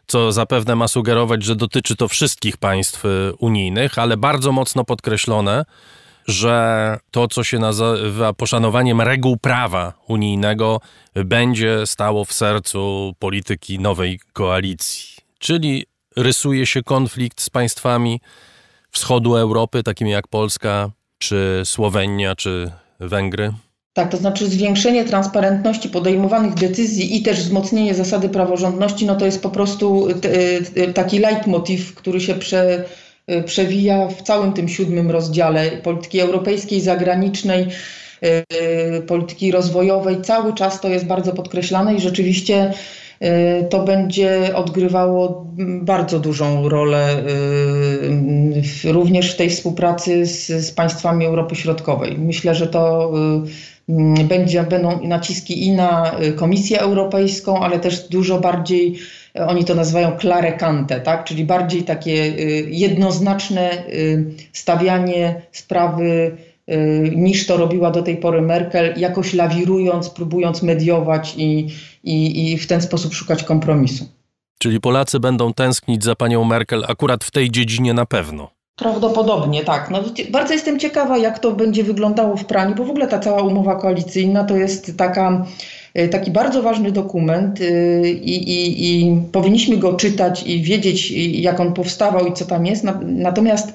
co 0.08 0.32
zapewne 0.32 0.76
ma 0.76 0.88
sugerować, 0.88 1.44
że 1.44 1.56
dotyczy 1.56 1.96
to 1.96 2.08
wszystkich 2.08 2.58
państw 2.58 3.04
unijnych, 3.40 4.00
ale 4.00 4.18
bardzo 4.18 4.52
mocno 4.52 4.84
podkreślone, 4.84 5.66
że 6.28 6.98
to, 7.12 7.28
co 7.28 7.44
się 7.44 7.60
nazywa 7.60 8.34
poszanowaniem 8.34 9.02
reguł 9.02 9.38
prawa 9.38 9.94
unijnego, 10.08 10.82
będzie 11.16 11.86
stało 11.86 12.26
w 12.26 12.34
sercu 12.34 13.14
polityki 13.20 13.80
nowej 13.80 14.20
koalicji. 14.34 15.16
Czyli 15.40 15.86
rysuje 16.16 16.66
się 16.66 16.84
konflikt 16.84 17.42
z 17.42 17.50
państwami 17.50 18.22
wschodu 18.92 19.36
Europy, 19.36 19.84
takimi 19.84 20.12
jak 20.12 20.28
Polska, 20.28 20.90
czy 21.18 21.62
Słowenia, 21.66 22.36
czy 22.36 22.72
Węgry. 23.00 23.54
Tak, 23.94 24.12
to 24.12 24.18
znaczy 24.18 24.50
zwiększenie 24.50 25.06
transparentności 25.06 25.90
podejmowanych 25.90 26.54
decyzji 26.54 27.18
i 27.18 27.24
też 27.24 27.40
wzmocnienie 27.40 27.96
zasady 27.96 28.30
praworządności, 28.30 29.06
no 29.06 29.16
to 29.16 29.26
jest 29.26 29.44
po 29.44 29.50
prostu 29.50 30.08
taki 30.94 31.20
leitmotiv, 31.20 31.96
który 31.96 32.22
się 32.22 32.36
prze, 32.36 32.86
Y, 32.86 33.07
przewija 33.46 34.08
w 34.08 34.22
całym 34.22 34.54
tym 34.54 34.68
siódmym 34.68 35.12
rozdziale 35.12 35.72
polityki 35.72 36.20
europejskiej, 36.20 36.82
zagranicznej, 36.82 37.68
y, 38.98 39.02
polityki 39.02 39.52
rozwojowej. 39.52 40.22
Cały 40.22 40.54
czas 40.54 40.82
to 40.82 40.90
jest 40.90 41.06
bardzo 41.06 41.34
podkreślane 41.34 41.96
i 41.96 42.02
rzeczywiście 42.02 42.74
y, 43.24 43.28
to 43.70 43.84
będzie 43.84 44.56
odgrywało 44.56 45.48
bardzo 45.82 46.20
dużą 46.20 46.70
rolę 46.70 47.24
również 48.84 49.34
w 49.34 49.38
tej 49.38 49.50
współpracy 49.50 50.26
z, 50.26 50.48
z 50.48 50.72
państwami 50.72 51.26
Europy 51.26 51.56
Środkowej. 51.56 52.18
Myślę, 52.18 52.56
że 52.56 52.68
to 52.68 53.12
mm, 53.90 54.28
będzie, 54.28 54.64
będą 54.64 55.00
naciski 55.04 55.66
i 55.66 55.72
na 55.72 56.16
Komisję 56.36 56.80
Europejską, 56.80 57.60
ale 57.60 57.80
też 57.80 58.08
dużo 58.10 58.40
bardziej 58.40 59.00
oni 59.48 59.66
to 59.66 59.76
nazywają 59.76 60.18
klarekante, 60.18 61.02
tak? 61.02 61.24
czyli 61.24 61.46
bardziej 61.46 61.84
takie 61.84 62.28
jednoznaczne 62.70 63.84
stawianie 64.54 65.42
sprawy 65.52 66.38
niż 67.16 67.48
to 67.48 67.58
robiła 67.58 67.92
do 67.92 68.02
tej 68.02 68.18
pory 68.18 68.42
Merkel, 68.42 68.94
jakoś 68.98 69.34
lawirując, 69.34 70.10
próbując 70.10 70.64
mediować 70.64 71.34
i, 71.38 71.68
i, 72.04 72.52
i 72.52 72.58
w 72.58 72.68
ten 72.68 72.82
sposób 72.82 73.14
szukać 73.14 73.44
kompromisu. 73.44 74.06
Czyli 74.60 74.82
Polacy 74.82 75.20
będą 75.20 75.54
tęsknić 75.54 76.04
za 76.04 76.16
panią 76.16 76.44
Merkel 76.44 76.86
akurat 76.88 77.24
w 77.24 77.32
tej 77.32 77.52
dziedzinie 77.52 77.94
na 77.94 78.06
pewno. 78.06 78.50
Prawdopodobnie 78.76 79.64
tak. 79.64 79.90
No, 79.90 80.04
bardzo 80.32 80.54
jestem 80.54 80.80
ciekawa, 80.80 81.18
jak 81.18 81.40
to 81.40 81.52
będzie 81.52 81.84
wyglądało 81.84 82.38
w 82.38 82.46
praniu, 82.46 82.76
bo 82.76 82.84
w 82.84 82.90
ogóle 82.90 83.08
ta 83.08 83.20
cała 83.20 83.42
umowa 83.42 83.76
koalicyjna 83.76 84.44
to 84.44 84.56
jest 84.56 84.98
taka, 84.98 85.46
taki 86.12 86.32
bardzo 86.32 86.62
ważny 86.62 86.92
dokument 86.92 87.62
e, 87.62 88.10
i, 88.10 88.50
i, 88.50 88.86
i 88.86 89.22
powinniśmy 89.32 89.78
go 89.78 89.94
czytać 89.94 90.44
i 90.44 90.62
wiedzieć, 90.62 91.12
jak 91.42 91.60
on 91.60 91.74
powstawał 91.74 92.28
i 92.28 92.34
co 92.34 92.46
tam 92.46 92.66
jest. 92.66 92.86
Natomiast 93.02 93.74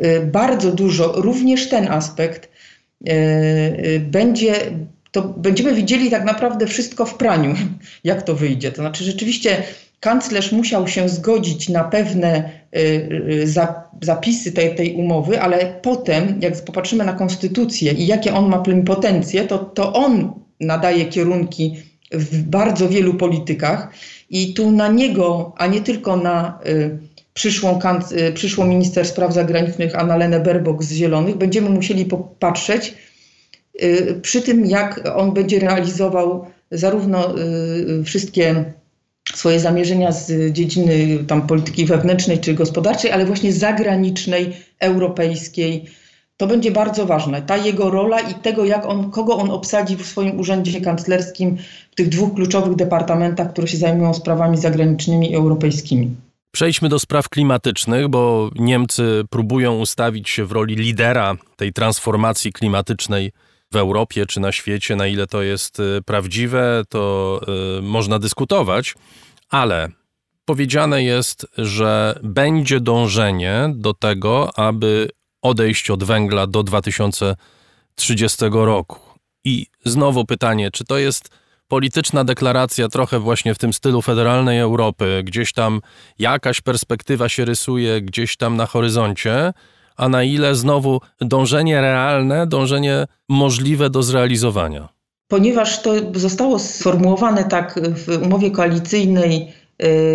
e, 0.00 0.20
bardzo 0.20 0.72
dużo, 0.72 1.12
również 1.16 1.68
ten 1.68 1.88
aspekt 1.88 2.50
będzie 4.00 4.54
to 5.12 5.22
będziemy 5.22 5.74
widzieli 5.74 6.10
tak 6.10 6.24
naprawdę 6.24 6.66
wszystko 6.66 7.06
w 7.06 7.14
praniu, 7.14 7.54
jak 8.04 8.22
to 8.22 8.34
wyjdzie. 8.34 8.72
To 8.72 8.82
znaczy 8.82 9.04
rzeczywiście 9.04 9.62
kanclerz 10.00 10.52
musiał 10.52 10.88
się 10.88 11.08
zgodzić 11.08 11.68
na 11.68 11.84
pewne 11.84 12.50
y, 12.76 12.80
y, 13.30 13.46
zapisy 14.02 14.52
tej, 14.52 14.74
tej 14.74 14.94
umowy, 14.94 15.40
ale 15.40 15.74
potem, 15.82 16.38
jak 16.40 16.64
popatrzymy 16.64 17.04
na 17.04 17.12
konstytucję 17.12 17.92
i 17.92 18.06
jakie 18.06 18.34
on 18.34 18.48
ma 18.48 18.58
plenipotencje, 18.58 19.44
to, 19.44 19.58
to 19.58 19.92
on 19.92 20.32
nadaje 20.60 21.06
kierunki 21.06 21.76
w 22.12 22.42
bardzo 22.42 22.88
wielu 22.88 23.14
politykach 23.14 23.90
i 24.30 24.54
tu 24.54 24.70
na 24.70 24.88
niego, 24.88 25.52
a 25.56 25.66
nie 25.66 25.80
tylko 25.80 26.16
na 26.16 26.58
y, 26.66 26.98
przyszłą, 27.34 27.78
przyszłą 28.34 28.66
minister 28.66 29.06
spraw 29.06 29.34
zagranicznych 29.34 29.98
Annalenę 29.98 30.40
Berbok 30.40 30.84
z 30.84 30.92
Zielonych, 30.92 31.36
będziemy 31.36 31.70
musieli 31.70 32.04
popatrzeć 32.04 32.94
przy 34.22 34.42
tym, 34.42 34.66
jak 34.66 35.10
on 35.14 35.34
będzie 35.34 35.58
realizował 35.58 36.46
zarówno 36.70 37.34
wszystkie 38.04 38.64
swoje 39.34 39.60
zamierzenia 39.60 40.12
z 40.12 40.52
dziedziny 40.52 41.18
tam 41.26 41.46
polityki 41.46 41.86
wewnętrznej 41.86 42.38
czy 42.38 42.54
gospodarczej, 42.54 43.12
ale 43.12 43.26
właśnie 43.26 43.52
zagranicznej, 43.52 44.56
europejskiej. 44.80 45.84
To 46.40 46.46
będzie 46.46 46.70
bardzo 46.70 47.06
ważne. 47.06 47.42
Ta 47.42 47.56
jego 47.56 47.90
rola 47.90 48.20
i 48.20 48.34
tego, 48.34 48.64
jak 48.64 48.86
on, 48.86 49.10
kogo 49.10 49.36
on 49.36 49.50
obsadzi 49.50 49.96
w 49.96 50.06
swoim 50.06 50.40
urzędzie 50.40 50.80
kanclerskim 50.80 51.56
w 51.90 51.94
tych 51.94 52.08
dwóch 52.08 52.34
kluczowych 52.34 52.76
departamentach, 52.76 53.52
które 53.52 53.68
się 53.68 53.76
zajmują 53.76 54.14
sprawami 54.14 54.56
zagranicznymi 54.56 55.32
i 55.32 55.34
europejskimi. 55.34 56.10
Przejdźmy 56.52 56.88
do 56.88 56.98
spraw 56.98 57.28
klimatycznych, 57.28 58.08
bo 58.08 58.50
Niemcy 58.54 59.24
próbują 59.30 59.78
ustawić 59.78 60.28
się 60.28 60.44
w 60.44 60.52
roli 60.52 60.74
lidera 60.74 61.36
tej 61.56 61.72
transformacji 61.72 62.52
klimatycznej 62.52 63.32
w 63.72 63.76
Europie 63.76 64.26
czy 64.26 64.40
na 64.40 64.52
świecie, 64.52 64.96
na 64.96 65.06
ile 65.06 65.26
to 65.26 65.42
jest 65.42 65.80
y, 65.80 66.02
prawdziwe, 66.06 66.82
to 66.88 67.40
y, 67.78 67.82
można 67.82 68.18
dyskutować, 68.18 68.94
ale 69.50 69.88
powiedziane 70.44 71.02
jest, 71.02 71.46
że 71.58 72.18
będzie 72.22 72.80
dążenie 72.80 73.72
do 73.74 73.94
tego, 73.94 74.58
aby 74.58 75.08
odejść 75.42 75.90
od 75.90 76.04
węgla 76.04 76.46
do 76.46 76.62
2030 76.62 78.44
roku. 78.50 78.98
I 79.44 79.66
znowu 79.84 80.24
pytanie, 80.24 80.70
czy 80.70 80.84
to 80.84 80.98
jest 80.98 81.28
polityczna 81.68 82.24
deklaracja 82.24 82.88
trochę 82.88 83.18
właśnie 83.18 83.54
w 83.54 83.58
tym 83.58 83.72
stylu 83.72 84.02
federalnej 84.02 84.58
Europy, 84.58 85.22
gdzieś 85.24 85.52
tam 85.52 85.80
jakaś 86.18 86.60
perspektywa 86.60 87.28
się 87.28 87.44
rysuje 87.44 88.02
gdzieś 88.02 88.36
tam 88.36 88.56
na 88.56 88.66
horyzoncie, 88.66 89.52
a 89.96 90.08
na 90.08 90.22
ile 90.22 90.54
znowu 90.54 91.00
dążenie 91.20 91.80
realne, 91.80 92.46
dążenie 92.46 93.06
możliwe 93.28 93.90
do 93.90 94.02
zrealizowania? 94.02 94.88
Ponieważ 95.28 95.82
to 95.82 95.92
zostało 96.14 96.58
sformułowane 96.58 97.44
tak 97.44 97.80
w 97.94 98.22
umowie 98.22 98.50
koalicyjnej 98.50 99.52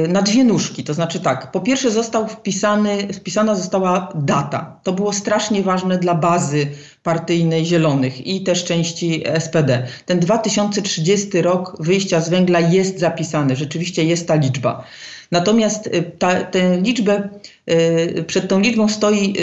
na 0.07 0.21
dwie 0.21 0.43
nóżki. 0.43 0.83
To 0.83 0.93
znaczy 0.93 1.19
tak, 1.19 1.51
po 1.51 1.59
pierwsze 1.59 1.91
został 1.91 2.27
wpisany, 2.27 3.13
wpisana 3.13 3.55
została 3.55 4.13
data. 4.15 4.79
To 4.83 4.93
było 4.93 5.13
strasznie 5.13 5.63
ważne 5.63 5.97
dla 5.97 6.15
bazy 6.15 6.67
partyjnej 7.03 7.65
Zielonych 7.65 8.27
i 8.27 8.43
też 8.43 8.63
części 8.63 9.23
SPD. 9.39 9.87
Ten 10.05 10.19
2030 10.19 11.41
rok 11.41 11.75
wyjścia 11.79 12.21
z 12.21 12.29
węgla 12.29 12.59
jest 12.59 12.99
zapisany, 12.99 13.55
rzeczywiście 13.55 14.03
jest 14.03 14.27
ta 14.27 14.35
liczba. 14.35 14.83
Natomiast 15.31 15.87
y, 15.87 16.11
ta, 16.19 16.43
tę 16.43 16.77
liczbę, 16.81 17.29
y, 17.69 18.23
przed 18.27 18.47
tą 18.47 18.59
liczbą 18.59 18.89
stoi 18.89 19.33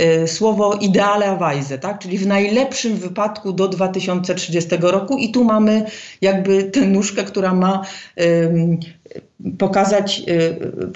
y, 0.00 0.28
słowo 0.28 0.74
idealerweise, 0.74 1.78
tak? 1.78 1.98
czyli 1.98 2.18
w 2.18 2.26
najlepszym 2.26 2.96
wypadku 2.96 3.52
do 3.52 3.68
2030 3.68 4.70
roku 4.80 5.18
i 5.18 5.32
tu 5.32 5.44
mamy 5.44 5.84
jakby 6.20 6.64
tę 6.64 6.80
nóżkę, 6.80 7.24
która 7.24 7.54
ma 7.54 7.82
pokazać 9.58 10.22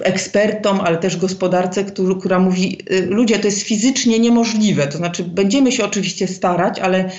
ekspertom, 0.03 0.79
ale 0.81 0.97
też 0.97 1.17
gospodarce, 1.17 1.83
która 2.19 2.39
mówi, 2.39 2.77
ludzie, 3.07 3.39
to 3.39 3.47
jest 3.47 3.61
fizycznie 3.61 4.19
niemożliwe, 4.19 4.87
to 4.87 4.97
znaczy 4.97 5.23
będziemy 5.23 5.71
się 5.71 5.85
oczywiście 5.85 6.27
starać, 6.27 6.79
ale 6.79 7.09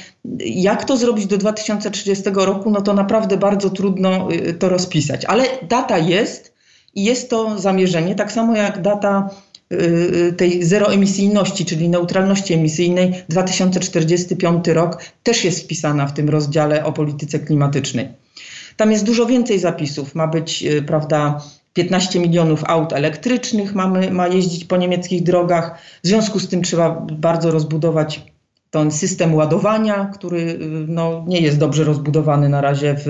jak 0.40 0.84
to 0.84 0.96
zrobić 0.96 1.26
do 1.26 1.38
2030 1.38 2.24
roku, 2.34 2.70
no 2.70 2.80
to 2.80 2.94
naprawdę 2.94 3.36
bardzo 3.36 3.70
trudno 3.70 4.28
to 4.58 4.68
rozpisać, 4.68 5.24
ale 5.24 5.44
data 5.68 5.98
jest, 5.98 6.50
i 6.94 7.04
jest 7.04 7.30
to 7.30 7.58
zamierzenie, 7.58 8.14
tak 8.14 8.32
samo 8.32 8.56
jak 8.56 8.82
data 8.82 9.30
y, 9.30 9.34
y, 9.34 9.49
tej 10.36 10.64
zeroemisyjności, 10.64 11.64
czyli 11.64 11.88
neutralności 11.88 12.54
emisyjnej 12.54 13.12
2045 13.28 14.68
rok 14.68 15.02
też 15.22 15.44
jest 15.44 15.64
wpisana 15.64 16.06
w 16.06 16.14
tym 16.14 16.28
rozdziale 16.28 16.84
o 16.84 16.92
polityce 16.92 17.38
klimatycznej. 17.38 18.08
Tam 18.76 18.92
jest 18.92 19.04
dużo 19.04 19.26
więcej 19.26 19.58
zapisów. 19.58 20.14
Ma 20.14 20.26
być, 20.26 20.62
y, 20.62 20.82
prawda, 20.82 21.40
15 21.72 22.20
milionów 22.20 22.64
aut 22.64 22.92
elektrycznych 22.92 23.74
mamy, 23.74 24.10
ma 24.10 24.28
jeździć 24.28 24.64
po 24.64 24.76
niemieckich 24.76 25.22
drogach. 25.22 25.78
W 26.04 26.06
związku 26.06 26.38
z 26.38 26.48
tym 26.48 26.62
trzeba 26.62 27.06
bardzo 27.12 27.50
rozbudować 27.50 28.22
ten 28.70 28.90
system 28.90 29.34
ładowania, 29.34 30.10
który 30.14 30.58
no, 30.88 31.24
nie 31.26 31.40
jest 31.40 31.58
dobrze 31.58 31.84
rozbudowany 31.84 32.48
na 32.48 32.60
razie 32.60 32.94
w, 32.94 33.04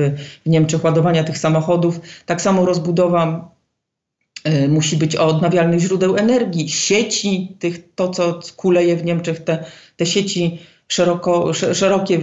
w 0.47 0.49
Niemczech, 0.49 0.85
ładowania 0.85 1.25
tych 1.25 1.39
samochodów. 1.39 2.01
Tak 2.27 2.41
samo 2.41 2.67
rozbudowa 2.67 3.51
musi 4.69 4.97
być 4.97 5.17
o 5.17 5.27
odnawialnych 5.27 5.81
źródeł 5.81 6.17
energii, 6.17 6.69
sieci, 6.69 7.57
tych, 7.59 7.95
to 7.95 8.09
co 8.09 8.41
kuleje 8.57 8.97
w 8.97 9.05
Niemczech, 9.05 9.45
te, 9.45 9.65
te 9.97 10.07
sieci 10.07 10.59
szeroko, 10.91 11.53
szerokie 11.53 12.21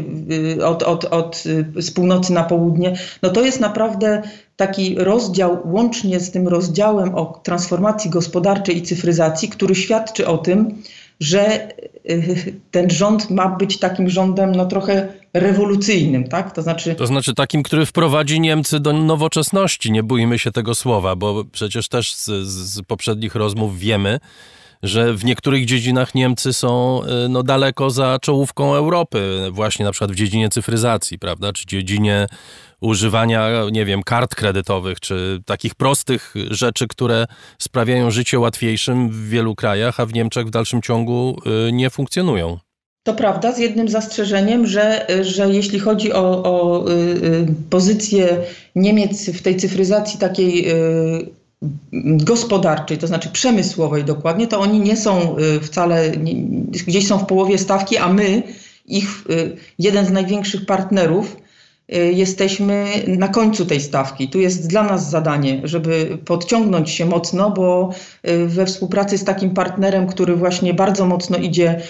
y, 0.58 0.66
od, 0.66 0.84
od, 0.84 1.06
od, 1.06 1.44
y, 1.78 1.82
z 1.82 1.92
północy 1.92 2.34
na 2.34 2.44
południe, 2.44 2.94
no 3.22 3.30
to 3.30 3.42
jest 3.42 3.60
naprawdę 3.60 4.22
taki 4.56 4.96
rozdział, 4.96 5.58
łącznie 5.66 6.20
z 6.20 6.32
tym 6.32 6.48
rozdziałem 6.48 7.16
o 7.16 7.40
transformacji 7.44 8.10
gospodarczej 8.10 8.78
i 8.78 8.82
cyfryzacji, 8.82 9.50
który 9.50 9.76
świadczy 9.76 10.28
o 10.28 10.38
tym, 10.38 10.82
że 11.20 11.68
y, 12.10 12.54
ten 12.72 12.90
rząd 12.90 13.30
ma 13.30 13.50
być 13.50 13.80
takim 13.80 14.10
rządem 14.10 14.52
no 14.52 14.66
trochę 14.66 15.08
rewolucyjnym, 15.40 16.28
tak? 16.28 16.52
To 16.56 16.62
znaczy... 16.62 16.96
To 16.96 17.08
znaczy 17.08 17.34
takim, 17.34 17.64
który 17.64 17.86
wprowadzi 17.86 18.40
Niemcy 18.40 18.80
do 18.80 18.94
nowoczesności, 18.94 19.92
nie 19.92 20.04
bójmy 20.04 20.40
się 20.40 20.52
tego 20.52 20.76
słowa, 20.76 21.16
bo 21.16 21.46
przecież 21.52 21.88
też 21.88 22.16
z, 22.16 22.26
z 22.48 22.82
poprzednich 22.82 23.36
rozmów 23.36 23.80
wiemy, 23.80 24.20
że 24.84 25.14
w 25.14 25.26
niektórych 25.26 25.66
dziedzinach 25.66 26.16
Niemcy 26.16 26.54
są 26.54 27.02
y, 27.26 27.30
no, 27.30 27.44
daleko 27.44 27.90
za 27.90 28.18
czołówką 28.22 28.76
Europy, 28.76 29.48
właśnie 29.52 29.86
na 29.86 29.92
przykład 29.92 30.12
w 30.12 30.16
dziedzinie 30.16 30.50
cyfryzacji, 30.50 31.20
prawda, 31.20 31.54
czy 31.54 31.66
dziedzinie 31.66 32.28
używania, 32.82 33.50
nie 33.72 33.86
wiem, 33.86 34.04
kart 34.04 34.36
kredytowych, 34.36 35.00
czy 35.00 35.40
takich 35.46 35.76
prostych 35.76 36.34
rzeczy, 36.50 36.88
które 36.88 37.26
sprawiają 37.60 38.12
życie 38.12 38.40
łatwiejszym 38.40 39.10
w 39.10 39.30
wielu 39.30 39.56
krajach, 39.56 40.00
a 40.00 40.06
w 40.06 40.14
Niemczech 40.14 40.48
w 40.48 40.50
dalszym 40.50 40.82
ciągu 40.82 41.38
y, 41.68 41.72
nie 41.72 41.90
funkcjonują. 41.90 42.60
To 43.08 43.14
prawda, 43.14 43.52
z 43.52 43.60
jednym 43.60 43.90
zastrzeżeniem, 43.90 44.68
że, 44.68 45.08
że 45.22 45.54
jeśli 45.54 45.80
chodzi 45.80 46.14
o, 46.14 46.44
o 46.44 46.86
y, 46.92 47.48
pozycję 47.70 48.38
Niemiec 48.76 49.30
w 49.30 49.42
tej 49.42 49.58
cyfryzacji 49.58 50.20
takiej 50.20 50.68
gospodarczej, 52.04 52.98
to 52.98 53.08
znaczy 53.08 53.30
przemysłowej 53.30 54.04
dokładnie, 54.04 54.48
to 54.48 54.60
oni 54.60 54.80
nie 54.80 54.98
są 54.98 55.36
wcale, 55.62 56.12
gdzieś 56.88 57.08
są 57.08 57.18
w 57.18 57.26
połowie 57.26 57.58
stawki, 57.58 57.98
a 57.98 58.14
my, 58.14 58.44
ich 58.86 59.24
jeden 59.80 60.06
z 60.06 60.12
największych 60.12 60.66
partnerów, 60.66 61.38
Y, 61.96 62.14
jesteśmy 62.14 62.86
na 63.08 63.28
końcu 63.28 63.66
tej 63.66 63.82
stawki. 63.82 64.30
Tu 64.30 64.40
jest 64.40 64.68
dla 64.68 64.84
nas 64.84 65.10
zadanie, 65.10 65.62
żeby 65.64 66.18
podciągnąć 66.26 66.90
się 66.90 67.06
mocno, 67.06 67.52
bo 67.52 67.90
y, 68.30 68.48
we 68.48 68.66
współpracy 68.66 69.18
z 69.18 69.24
takim 69.24 69.50
partnerem, 69.54 70.08
który 70.08 70.36
właśnie 70.36 70.74
bardzo 70.74 71.06
mocno 71.06 71.38
idzie 71.38 71.82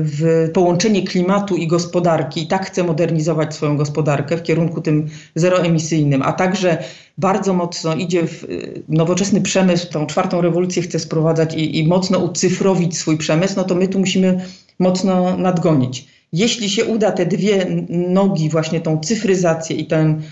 w 0.00 0.50
połączenie 0.54 1.02
klimatu 1.02 1.56
i 1.56 1.66
gospodarki 1.66 2.42
i 2.42 2.46
tak 2.46 2.66
chce 2.66 2.84
modernizować 2.84 3.54
swoją 3.54 3.76
gospodarkę 3.76 4.36
w 4.36 4.42
kierunku 4.42 4.80
tym 4.80 5.08
zeroemisyjnym, 5.34 6.22
a 6.22 6.32
także 6.32 6.78
bardzo 7.18 7.54
mocno 7.54 7.94
idzie 7.94 8.26
w 8.26 8.46
nowoczesny 8.88 9.40
przemysł, 9.40 9.92
tą 9.92 10.06
czwartą 10.06 10.40
rewolucję 10.40 10.82
chce 10.82 10.98
sprowadzać 10.98 11.54
i, 11.54 11.78
i 11.78 11.86
mocno 11.86 12.18
ucyfrowić 12.18 12.98
swój 12.98 13.16
przemysł, 13.16 13.54
no 13.56 13.64
to 13.64 13.74
my 13.74 13.88
tu 13.88 13.98
musimy 13.98 14.40
mocno 14.78 15.36
nadgonić. 15.36 16.08
Jeśli 16.32 16.70
się 16.70 16.84
uda 16.84 17.12
te 17.12 17.26
dwie 17.26 17.66
nogi, 17.88 18.48
właśnie 18.48 18.80
tą 18.80 19.00
cyfryzację 19.00 19.76
i 19.76 19.86
ten 19.86 20.22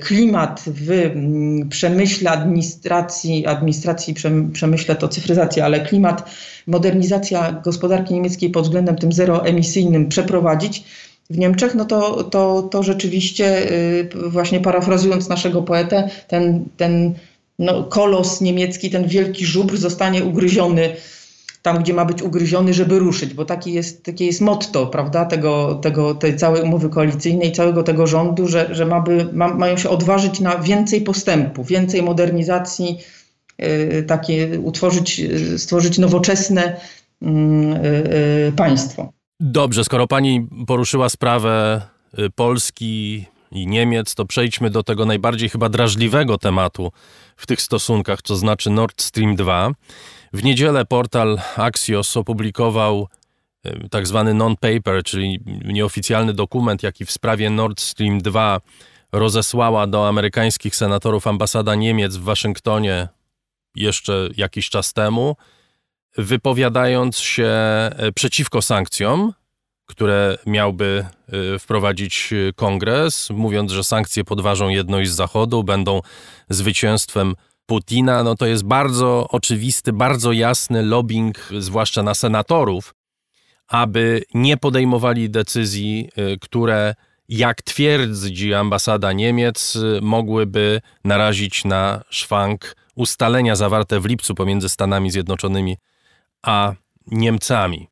klimat 0.00 0.62
w 0.66 0.90
mm, 0.90 1.68
przemyśle 1.68 2.30
administracji, 2.30 3.46
administracji 3.46 4.14
przemyśle 4.52 4.96
to 4.96 5.08
cyfryzacja, 5.08 5.64
ale 5.64 5.80
klimat, 5.80 6.30
modernizacja 6.66 7.52
gospodarki 7.52 8.14
niemieckiej 8.14 8.50
pod 8.50 8.64
względem 8.64 8.96
tym 8.96 9.12
zeroemisyjnym 9.12 10.08
przeprowadzić. 10.08 10.84
W 11.30 11.38
Niemczech, 11.38 11.74
no 11.74 11.84
to, 11.84 12.24
to, 12.24 12.62
to 12.62 12.82
rzeczywiście 12.82 13.72
y, 13.72 14.08
właśnie 14.26 14.60
parafrazując 14.60 15.28
naszego 15.28 15.62
poetę, 15.62 16.10
ten, 16.28 16.64
ten 16.76 17.14
no, 17.58 17.84
kolos 17.84 18.40
niemiecki, 18.40 18.90
ten 18.90 19.08
wielki 19.08 19.46
żubr 19.46 19.76
zostanie 19.76 20.24
ugryziony 20.24 20.96
tam, 21.62 21.78
gdzie 21.78 21.94
ma 21.94 22.04
być 22.04 22.22
ugryziony, 22.22 22.74
żeby 22.74 22.98
ruszyć, 22.98 23.34
bo 23.34 23.44
taki 23.44 23.72
jest, 23.72 24.04
takie 24.04 24.26
jest 24.26 24.40
motto, 24.40 24.86
prawda, 24.86 25.24
tego, 25.24 25.74
tego, 25.74 26.14
tej 26.14 26.36
całej 26.36 26.62
umowy 26.62 26.88
koalicyjnej, 26.88 27.52
całego 27.52 27.82
tego 27.82 28.06
rządu, 28.06 28.48
że, 28.48 28.74
że 28.74 28.86
ma 28.86 29.00
by, 29.00 29.28
ma, 29.32 29.54
mają 29.54 29.76
się 29.76 29.88
odważyć 29.88 30.40
na 30.40 30.58
więcej 30.58 31.00
postępu, 31.00 31.64
więcej 31.64 32.02
modernizacji, 32.02 32.98
yy, 33.58 34.02
takie 34.02 34.60
utworzyć, 34.60 35.20
stworzyć 35.56 35.98
nowoczesne 35.98 36.80
yy, 37.22 38.52
państwo. 38.56 39.12
Dobrze, 39.40 39.84
skoro 39.84 40.06
pani 40.06 40.46
poruszyła 40.66 41.08
sprawę 41.08 41.82
y, 42.18 42.30
Polski 42.30 43.24
i 43.50 43.66
Niemiec, 43.66 44.14
to 44.14 44.24
przejdźmy 44.24 44.70
do 44.70 44.82
tego 44.82 45.06
najbardziej 45.06 45.48
chyba 45.48 45.68
drażliwego 45.68 46.38
tematu 46.38 46.92
w 47.36 47.46
tych 47.46 47.62
stosunkach, 47.62 48.22
to 48.22 48.36
znaczy 48.36 48.70
Nord 48.70 49.02
Stream 49.02 49.36
2. 49.36 49.72
W 50.32 50.44
niedzielę 50.44 50.84
portal 50.84 51.40
Axios 51.56 52.16
opublikował 52.16 53.08
tak 53.90 54.06
zwany 54.06 54.34
non-paper, 54.34 55.02
czyli 55.04 55.40
nieoficjalny 55.64 56.32
dokument, 56.32 56.82
jaki 56.82 57.04
w 57.04 57.10
sprawie 57.10 57.50
Nord 57.50 57.80
Stream 57.80 58.18
2 58.18 58.60
rozesłała 59.12 59.86
do 59.86 60.08
amerykańskich 60.08 60.76
senatorów 60.76 61.26
ambasada 61.26 61.74
Niemiec 61.74 62.16
w 62.16 62.22
Waszyngtonie 62.22 63.08
jeszcze 63.74 64.28
jakiś 64.36 64.70
czas 64.70 64.92
temu, 64.92 65.36
wypowiadając 66.16 67.18
się 67.18 67.46
e, 67.46 68.12
przeciwko 68.14 68.62
sankcjom, 68.62 69.32
które 69.86 70.38
miałby 70.46 71.06
e, 71.54 71.58
wprowadzić 71.58 72.34
kongres, 72.56 73.30
mówiąc, 73.30 73.72
że 73.72 73.84
sankcje 73.84 74.24
podważą 74.24 74.68
jedność 74.68 75.10
Zachodu, 75.10 75.64
będą 75.64 76.00
zwycięstwem 76.48 77.34
Putina, 77.66 78.22
no 78.22 78.34
to 78.34 78.46
jest 78.46 78.64
bardzo 78.64 79.28
oczywisty, 79.28 79.92
bardzo 79.92 80.32
jasny 80.32 80.82
lobbying, 80.82 81.38
zwłaszcza 81.58 82.02
na 82.02 82.14
senatorów, 82.14 82.94
aby 83.68 84.22
nie 84.34 84.56
podejmowali 84.56 85.30
decyzji, 85.30 86.08
y, 86.18 86.38
które, 86.40 86.94
jak 87.28 87.62
twierdzi 87.62 88.54
ambasada 88.54 89.12
Niemiec, 89.12 89.76
y, 89.76 90.00
mogłyby 90.02 90.80
narazić 91.04 91.64
na 91.64 92.04
szwank 92.10 92.76
ustalenia 92.94 93.56
zawarte 93.56 94.00
w 94.00 94.06
lipcu 94.06 94.34
pomiędzy 94.34 94.68
Stanami 94.68 95.10
Zjednoczonymi 95.10 95.76
a 96.42 96.74
Niemcami. 97.06 97.88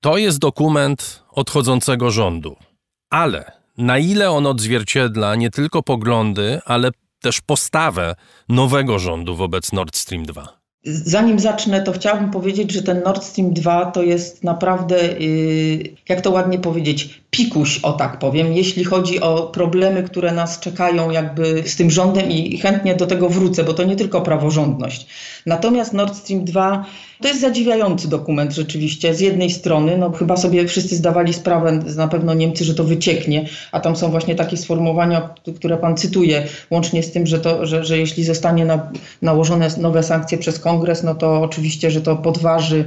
To 0.00 0.16
jest 0.18 0.38
dokument 0.38 1.22
odchodzącego 1.30 2.10
rządu, 2.10 2.56
ale 3.10 3.52
na 3.78 3.98
ile 3.98 4.30
on 4.30 4.46
odzwierciedla 4.46 5.34
nie 5.34 5.50
tylko 5.50 5.82
poglądy, 5.82 6.60
ale 6.64 6.90
też 7.24 7.40
postawę 7.40 8.14
nowego 8.48 8.98
rządu 8.98 9.36
wobec 9.36 9.72
Nord 9.72 9.96
Stream 9.96 10.26
2? 10.26 10.64
Zanim 10.86 11.38
zacznę, 11.38 11.82
to 11.82 11.92
chciałabym 11.92 12.30
powiedzieć, 12.30 12.72
że 12.72 12.82
ten 12.82 13.02
Nord 13.02 13.24
Stream 13.24 13.52
2 13.52 13.86
to 13.86 14.02
jest 14.02 14.44
naprawdę, 14.44 14.96
y, 15.20 15.94
jak 16.08 16.20
to 16.20 16.30
ładnie 16.30 16.58
powiedzieć, 16.58 17.20
pikuś, 17.30 17.78
o 17.78 17.92
tak 17.92 18.18
powiem, 18.18 18.52
jeśli 18.52 18.84
chodzi 18.84 19.20
o 19.20 19.42
problemy, 19.42 20.02
które 20.02 20.32
nas 20.32 20.60
czekają 20.60 21.10
jakby 21.10 21.62
z 21.66 21.76
tym 21.76 21.90
rządem 21.90 22.30
i 22.30 22.58
chętnie 22.58 22.94
do 22.94 23.06
tego 23.06 23.28
wrócę, 23.28 23.64
bo 23.64 23.74
to 23.74 23.84
nie 23.84 23.96
tylko 23.96 24.20
praworządność. 24.20 25.06
Natomiast 25.46 25.92
Nord 25.92 26.16
Stream 26.16 26.44
2 26.44 26.84
to 27.24 27.28
jest 27.28 27.40
zadziwiający 27.40 28.08
dokument 28.08 28.52
rzeczywiście. 28.52 29.14
Z 29.14 29.20
jednej 29.20 29.50
strony, 29.50 29.98
no 29.98 30.12
chyba 30.12 30.36
sobie 30.36 30.66
wszyscy 30.66 30.96
zdawali 30.96 31.32
sprawę, 31.32 31.72
na 31.96 32.08
pewno 32.08 32.34
Niemcy, 32.34 32.64
że 32.64 32.74
to 32.74 32.84
wycieknie, 32.84 33.48
a 33.72 33.80
tam 33.80 33.96
są 33.96 34.10
właśnie 34.10 34.34
takie 34.34 34.56
sformułowania, 34.56 35.34
które 35.56 35.76
pan 35.76 35.96
cytuje, 35.96 36.46
łącznie 36.70 37.02
z 37.02 37.12
tym, 37.12 37.26
że, 37.26 37.38
to, 37.38 37.66
że, 37.66 37.84
że 37.84 37.98
jeśli 37.98 38.24
zostanie 38.24 38.64
na, 38.64 38.92
nałożone 39.22 39.68
nowe 39.78 40.02
sankcje 40.02 40.38
przez 40.38 40.58
kongres, 40.58 41.02
no 41.02 41.14
to 41.14 41.42
oczywiście, 41.42 41.90
że 41.90 42.00
to 42.00 42.16
podważy 42.16 42.84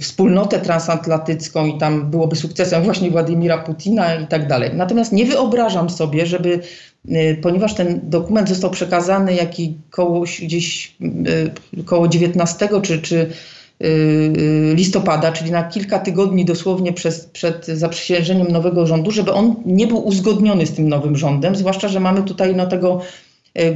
wspólnotę 0.00 0.58
transatlantycką 0.58 1.66
i 1.66 1.78
tam 1.78 2.10
byłoby 2.10 2.36
sukcesem 2.36 2.82
właśnie 2.82 3.10
Władimira 3.10 3.58
Putina 3.58 4.14
i 4.14 4.26
tak 4.26 4.46
dalej. 4.46 4.70
Natomiast 4.74 5.12
nie 5.12 5.26
wyobrażam 5.26 5.90
sobie, 5.90 6.26
żeby 6.26 6.60
Y, 7.06 7.38
ponieważ 7.42 7.74
ten 7.74 8.00
dokument 8.02 8.48
został 8.48 8.70
przekazany 8.70 9.34
jaki 9.34 9.76
koło, 9.90 10.24
gdzieś 10.42 10.96
y, 11.78 11.84
koło 11.84 12.08
19 12.08 12.68
czy, 12.82 12.98
czy 13.02 13.30
y, 13.84 14.72
listopada, 14.74 15.32
czyli 15.32 15.50
na 15.50 15.62
kilka 15.62 15.98
tygodni 15.98 16.44
dosłownie 16.44 16.92
przez, 16.92 17.26
przed 17.26 17.66
zaprzysiężeniem 17.66 18.48
nowego 18.48 18.86
rządu, 18.86 19.10
żeby 19.10 19.32
on 19.32 19.56
nie 19.66 19.86
był 19.86 20.06
uzgodniony 20.06 20.66
z 20.66 20.72
tym 20.72 20.88
nowym 20.88 21.16
rządem, 21.16 21.56
zwłaszcza, 21.56 21.88
że 21.88 22.00
mamy 22.00 22.22
tutaj 22.22 22.56
no, 22.56 22.66
tego 22.66 23.00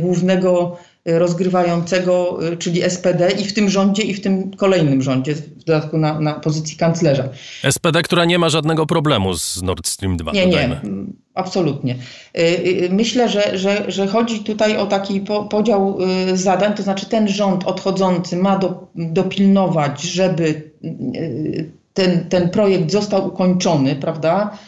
głównego 0.00 0.76
rozgrywającego, 1.04 2.38
czyli 2.58 2.90
SPD 2.90 3.30
i 3.30 3.44
w 3.44 3.54
tym 3.54 3.68
rządzie, 3.68 4.02
i 4.02 4.14
w 4.14 4.20
tym 4.20 4.50
kolejnym 4.50 5.02
rządzie, 5.02 5.34
w 5.34 5.64
dodatku 5.64 5.98
na, 5.98 6.20
na 6.20 6.34
pozycji 6.34 6.76
kanclerza. 6.76 7.28
SPD, 7.70 8.02
która 8.02 8.24
nie 8.24 8.38
ma 8.38 8.48
żadnego 8.48 8.86
problemu 8.86 9.34
z 9.34 9.62
Nord 9.62 9.86
Stream 9.86 10.16
2. 10.16 10.32
Nie, 10.32 10.46
dodajmy. 10.46 10.80
nie, 10.84 10.90
absolutnie. 11.34 11.96
Y, 12.38 12.40
y, 12.84 12.88
myślę, 12.92 13.28
że, 13.28 13.58
że, 13.58 13.84
że 13.88 14.06
chodzi 14.06 14.40
tutaj 14.40 14.76
o 14.76 14.86
taki 14.86 15.20
podział 15.50 15.98
y, 16.30 16.36
zadań, 16.36 16.74
to 16.74 16.82
znaczy 16.82 17.06
ten 17.06 17.28
rząd 17.28 17.64
odchodzący 17.64 18.36
ma 18.36 18.58
do, 18.58 18.88
dopilnować, 18.94 20.02
żeby 20.02 20.72
ten, 21.94 22.28
ten 22.28 22.50
projekt 22.50 22.90
został 22.90 23.26
ukończony, 23.26 23.96
prawda? 23.96 24.58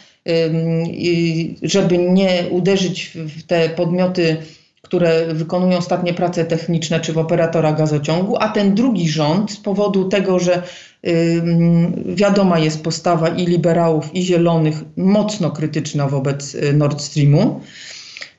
Żeby 1.61 1.97
nie 1.97 2.43
uderzyć 2.49 3.11
w 3.15 3.43
te 3.43 3.69
podmioty 3.69 4.37
które 4.85 5.33
wykonują 5.33 5.77
ostatnie 5.77 6.13
prace 6.13 6.45
techniczne 6.45 6.99
czy 6.99 7.13
w 7.13 7.17
operatora 7.17 7.73
gazociągu, 7.73 8.37
a 8.39 8.49
ten 8.49 8.75
drugi 8.75 9.09
rząd 9.09 9.51
z 9.51 9.57
powodu 9.57 10.09
tego, 10.09 10.39
że 10.39 10.63
y, 11.07 11.41
wiadoma 12.05 12.59
jest 12.59 12.83
postawa 12.83 13.27
i 13.27 13.45
liberałów, 13.45 14.15
i 14.15 14.21
zielonych 14.21 14.83
mocno 14.97 15.51
krytyczna 15.51 16.07
wobec 16.07 16.55
y, 16.55 16.73
Nord 16.73 17.01
Streamu, 17.01 17.61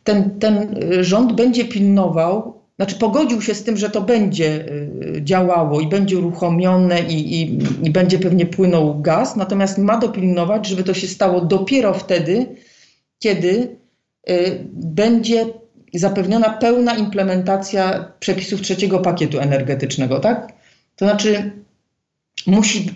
ten, 0.05 0.39
ten 0.39 0.81
rząd 1.01 1.33
będzie 1.33 1.65
pilnował, 1.65 2.61
znaczy 2.77 2.97
pogodził 2.97 3.43
się 3.43 3.55
z 3.55 3.65
tym, 3.65 3.77
że 3.77 3.91
to 3.91 4.01
będzie 4.01 4.69
y, 4.69 5.21
działało 5.25 5.81
i 5.81 5.87
będzie 5.87 6.19
uruchomione 6.19 7.01
i, 7.01 7.43
i, 7.43 7.59
i 7.83 7.91
będzie 7.91 8.19
pewnie 8.19 8.47
płynął 8.47 9.01
gaz, 9.01 9.37
natomiast 9.37 9.79
ma 9.79 9.99
dopilnować, 9.99 10.67
żeby 10.67 10.85
to 10.85 10.95
się 10.95 11.07
stało 11.07 11.41
dopiero 11.41 11.95
wtedy, 11.95 12.47
kiedy 13.19 13.77
y, 14.31 14.65
będzie 14.73 15.47
zapewniona 15.95 16.51
pełna 16.51 16.95
implementacja 16.95 18.13
przepisów 18.21 18.61
trzeciego 18.61 18.99
pakietu 18.99 19.39
energetycznego, 19.41 20.21
tak? 20.21 20.53
To 20.97 21.05
znaczy 21.05 21.53
musi, 22.47 22.91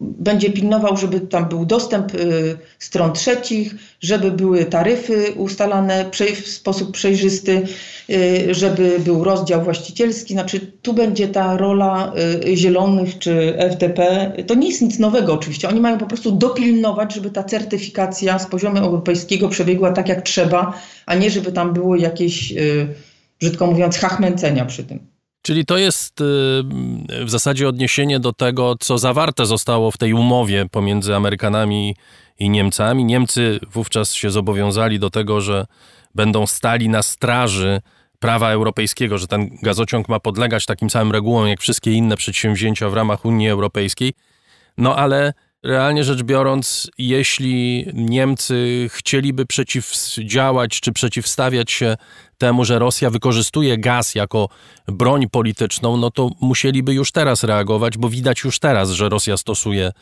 będzie 0.00 0.50
pilnował, 0.50 0.96
żeby 0.96 1.20
tam 1.20 1.48
był 1.48 1.66
dostęp 1.66 2.14
y, 2.14 2.56
stron 2.78 3.12
trzecich, 3.12 3.74
żeby 4.00 4.30
były 4.30 4.64
taryfy 4.64 5.32
ustalane 5.36 6.10
w 6.42 6.48
sposób 6.48 6.92
przejrzysty, 6.92 7.62
y, 8.10 8.54
żeby 8.54 8.98
był 8.98 9.24
rozdział 9.24 9.64
właścicielski. 9.64 10.32
Znaczy 10.32 10.60
tu 10.82 10.92
będzie 10.92 11.28
ta 11.28 11.56
rola 11.56 12.12
y, 12.44 12.56
zielonych 12.56 13.18
czy 13.18 13.58
FDP. 13.58 14.32
To 14.46 14.54
nie 14.54 14.68
jest 14.68 14.82
nic 14.82 14.98
nowego 14.98 15.34
oczywiście. 15.34 15.68
Oni 15.68 15.80
mają 15.80 15.98
po 15.98 16.06
prostu 16.06 16.32
dopilnować, 16.32 17.14
żeby 17.14 17.30
ta 17.30 17.44
certyfikacja 17.44 18.38
z 18.38 18.46
poziomu 18.46 18.78
europejskiego 18.78 19.48
przebiegła 19.48 19.92
tak 19.92 20.08
jak 20.08 20.22
trzeba, 20.22 20.78
a 21.06 21.14
nie 21.14 21.30
żeby 21.30 21.52
tam 21.52 21.72
było 21.72 21.96
jakieś, 21.96 22.54
brzydko 23.40 23.66
mówiąc, 23.66 23.96
chachmęcenia 23.96 24.64
przy 24.64 24.84
tym. 24.84 25.13
Czyli 25.46 25.66
to 25.66 25.78
jest 25.78 26.20
y, 26.20 26.24
w 27.24 27.30
zasadzie 27.30 27.68
odniesienie 27.68 28.20
do 28.20 28.32
tego, 28.32 28.76
co 28.80 28.98
zawarte 28.98 29.46
zostało 29.46 29.90
w 29.90 29.98
tej 29.98 30.12
umowie 30.12 30.66
pomiędzy 30.70 31.16
Amerykanami 31.16 31.96
i 32.38 32.50
Niemcami. 32.50 33.04
Niemcy 33.04 33.60
wówczas 33.72 34.14
się 34.14 34.30
zobowiązali 34.30 34.98
do 34.98 35.10
tego, 35.10 35.40
że 35.40 35.66
będą 36.14 36.46
stali 36.46 36.88
na 36.88 37.02
straży 37.02 37.80
prawa 38.18 38.50
europejskiego, 38.50 39.18
że 39.18 39.26
ten 39.26 39.50
gazociąg 39.62 40.08
ma 40.08 40.20
podlegać 40.20 40.66
takim 40.66 40.90
samym 40.90 41.12
regułom 41.12 41.48
jak 41.48 41.60
wszystkie 41.60 41.92
inne 41.92 42.16
przedsięwzięcia 42.16 42.88
w 42.88 42.94
ramach 42.94 43.24
Unii 43.24 43.48
Europejskiej. 43.48 44.12
No 44.78 44.96
ale 44.96 45.32
realnie 45.64 46.04
rzecz 46.04 46.22
biorąc, 46.22 46.90
jeśli 46.98 47.86
Niemcy 47.94 48.86
chcieliby 48.92 49.46
przeciwdziałać 49.46 50.80
czy 50.80 50.92
przeciwstawiać 50.92 51.72
się 51.72 51.96
temu, 52.38 52.64
że 52.64 52.78
Rosja 52.78 53.10
wykorzystuje 53.10 53.78
gaz 53.78 54.14
jako 54.14 54.48
broń 54.88 55.28
polityczną, 55.28 55.96
no 55.96 56.10
to 56.10 56.30
musieliby 56.40 56.94
już 56.94 57.12
teraz 57.12 57.44
reagować, 57.44 57.98
bo 57.98 58.08
widać 58.08 58.44
już 58.44 58.58
teraz, 58.58 58.90
że 58.90 59.08
Rosja 59.08 59.36
stosuje 59.36 59.92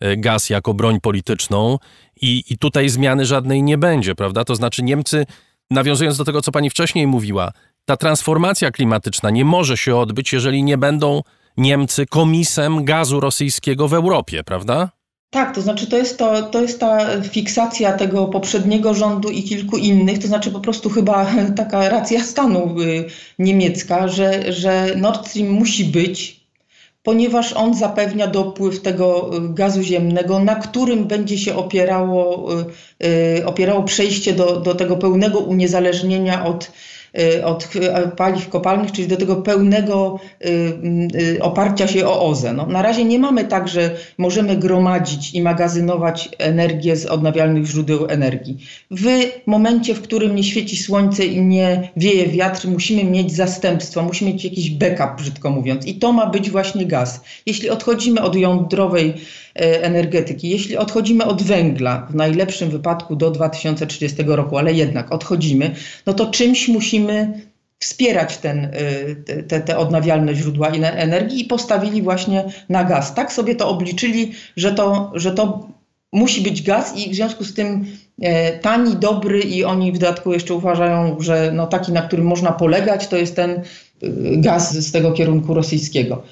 e, 0.00 0.16
gaz 0.16 0.50
jako 0.50 0.74
broń 0.74 1.00
polityczną 1.00 1.78
i, 2.22 2.44
i 2.50 2.58
tutaj 2.58 2.88
zmiany 2.88 3.26
żadnej 3.26 3.62
nie 3.62 3.78
będzie, 3.78 4.14
prawda? 4.14 4.44
To 4.44 4.54
znaczy 4.54 4.82
Niemcy, 4.82 5.26
nawiązując 5.70 6.16
do 6.16 6.24
tego, 6.24 6.42
co 6.42 6.52
pani 6.52 6.70
wcześniej 6.70 7.06
mówiła, 7.06 7.52
ta 7.84 7.96
transformacja 7.96 8.70
klimatyczna 8.70 9.30
nie 9.30 9.44
może 9.44 9.76
się 9.76 9.96
odbyć, 9.96 10.32
jeżeli 10.32 10.62
nie 10.62 10.78
będą 10.78 11.22
Niemcy 11.56 12.06
komisem 12.06 12.84
gazu 12.84 13.20
rosyjskiego 13.20 13.88
w 13.88 13.94
Europie, 13.94 14.44
prawda? 14.44 14.99
Tak, 15.30 15.54
to 15.54 15.62
znaczy 15.62 15.86
to 15.86 15.96
jest, 15.96 16.18
to, 16.18 16.42
to 16.42 16.62
jest 16.62 16.80
ta 16.80 17.22
fiksacja 17.22 17.92
tego 17.92 18.26
poprzedniego 18.26 18.94
rządu 18.94 19.30
i 19.30 19.42
kilku 19.42 19.76
innych, 19.76 20.18
to 20.18 20.28
znaczy 20.28 20.50
po 20.50 20.60
prostu 20.60 20.90
chyba 20.90 21.26
taka 21.56 21.88
racja 21.88 22.24
stanu 22.24 22.80
y, 22.80 23.04
niemiecka, 23.38 24.08
że, 24.08 24.52
że 24.52 24.94
Nord 24.96 25.28
Stream 25.28 25.48
musi 25.48 25.84
być, 25.84 26.40
ponieważ 27.02 27.52
on 27.52 27.74
zapewnia 27.74 28.26
dopływ 28.26 28.82
tego 28.82 29.30
y, 29.36 29.54
gazu 29.54 29.82
ziemnego, 29.82 30.38
na 30.38 30.54
którym 30.54 31.04
będzie 31.04 31.38
się 31.38 31.56
opierało, 31.56 32.48
y, 33.38 33.46
opierało 33.46 33.82
przejście 33.82 34.32
do, 34.32 34.60
do 34.60 34.74
tego 34.74 34.96
pełnego 34.96 35.38
uniezależnienia 35.38 36.46
od 36.46 36.72
od 37.44 37.68
paliw 38.16 38.48
kopalnych, 38.48 38.92
czyli 38.92 39.08
do 39.08 39.16
tego 39.16 39.36
pełnego 39.36 40.20
y, 40.44 40.48
y, 41.36 41.42
oparcia 41.42 41.88
się 41.88 42.06
o 42.06 42.28
OZE. 42.28 42.52
No, 42.52 42.66
na 42.66 42.82
razie 42.82 43.04
nie 43.04 43.18
mamy 43.18 43.44
tak, 43.44 43.68
że 43.68 43.96
możemy 44.18 44.56
gromadzić 44.56 45.34
i 45.34 45.42
magazynować 45.42 46.28
energię 46.38 46.96
z 46.96 47.06
odnawialnych 47.06 47.66
źródeł 47.66 48.06
energii. 48.08 48.58
W 48.90 49.06
momencie, 49.46 49.94
w 49.94 50.02
którym 50.02 50.36
nie 50.36 50.44
świeci 50.44 50.76
słońce 50.76 51.24
i 51.24 51.42
nie 51.42 51.90
wieje 51.96 52.26
wiatr, 52.26 52.68
musimy 52.68 53.04
mieć 53.04 53.32
zastępstwo, 53.32 54.02
musimy 54.02 54.32
mieć 54.32 54.44
jakiś 54.44 54.70
backup, 54.70 55.16
brzydko 55.16 55.50
mówiąc. 55.50 55.86
I 55.86 55.94
to 55.94 56.12
ma 56.12 56.26
być 56.26 56.50
właśnie 56.50 56.86
gaz. 56.86 57.20
Jeśli 57.46 57.70
odchodzimy 57.70 58.22
od 58.22 58.36
jądrowej 58.36 59.14
E, 59.49 59.49
energetyki. 59.54 60.48
Jeśli 60.50 60.76
odchodzimy 60.76 61.24
od 61.24 61.42
węgla, 61.42 62.06
w 62.10 62.14
najlepszym 62.14 62.70
wypadku 62.70 63.16
do 63.16 63.30
2030 63.30 64.22
roku, 64.26 64.58
ale 64.58 64.72
jednak 64.72 65.12
odchodzimy, 65.12 65.74
no 66.06 66.12
to 66.12 66.26
czymś 66.26 66.68
musimy 66.68 67.40
wspierać 67.78 68.38
ten, 68.38 68.64
e, 68.64 69.42
te, 69.42 69.60
te 69.60 69.78
odnawialne 69.78 70.34
źródła 70.34 70.68
energii 70.68 71.40
i 71.40 71.44
postawili 71.44 72.02
właśnie 72.02 72.44
na 72.68 72.84
gaz. 72.84 73.14
Tak 73.14 73.32
sobie 73.32 73.54
to 73.54 73.68
obliczyli, 73.68 74.32
że 74.56 74.72
to, 74.72 75.12
że 75.14 75.32
to 75.32 75.68
musi 76.12 76.40
być 76.40 76.62
gaz 76.62 76.96
i 76.96 77.10
w 77.10 77.14
związku 77.14 77.44
z 77.44 77.54
tym 77.54 77.86
e, 78.22 78.58
tani, 78.58 78.96
dobry 78.96 79.40
i 79.40 79.64
oni 79.64 79.92
w 79.92 79.98
dodatku 79.98 80.32
jeszcze 80.32 80.54
uważają, 80.54 81.16
że 81.20 81.52
no 81.54 81.66
taki, 81.66 81.92
na 81.92 82.02
którym 82.02 82.26
można 82.26 82.52
polegać, 82.52 83.08
to 83.08 83.16
jest 83.16 83.36
ten 83.36 83.62
gaz 84.36 84.74
z 84.74 84.92
tego 84.92 85.12
kierunku 85.12 85.54
rosyjskiego 85.54 86.22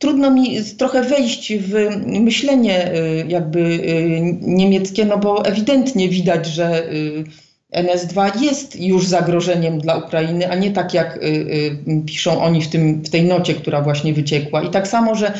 trudno 0.00 0.30
mi 0.30 0.64
trochę 0.78 1.02
wejść 1.02 1.52
w 1.56 1.74
myślenie 2.06 2.94
y, 2.94 3.24
jakby 3.28 3.60
y, 3.60 4.38
niemieckie, 4.40 5.04
no 5.04 5.18
bo 5.18 5.44
ewidentnie 5.44 6.08
widać, 6.08 6.46
że 6.46 6.92
y, 6.92 7.24
NS2 7.74 8.42
jest 8.42 8.80
już 8.80 9.06
zagrożeniem 9.06 9.78
dla 9.78 9.96
Ukrainy, 9.96 10.50
a 10.50 10.54
nie 10.54 10.70
tak 10.70 10.94
jak 10.94 11.18
piszą 12.06 12.42
oni 12.42 12.62
w, 12.62 12.68
tym, 12.68 13.02
w 13.02 13.10
tej 13.10 13.22
nocie, 13.22 13.54
która 13.54 13.82
właśnie 13.82 14.14
wyciekła. 14.14 14.62
I 14.62 14.70
tak 14.70 14.88
samo, 14.88 15.14
że, 15.14 15.32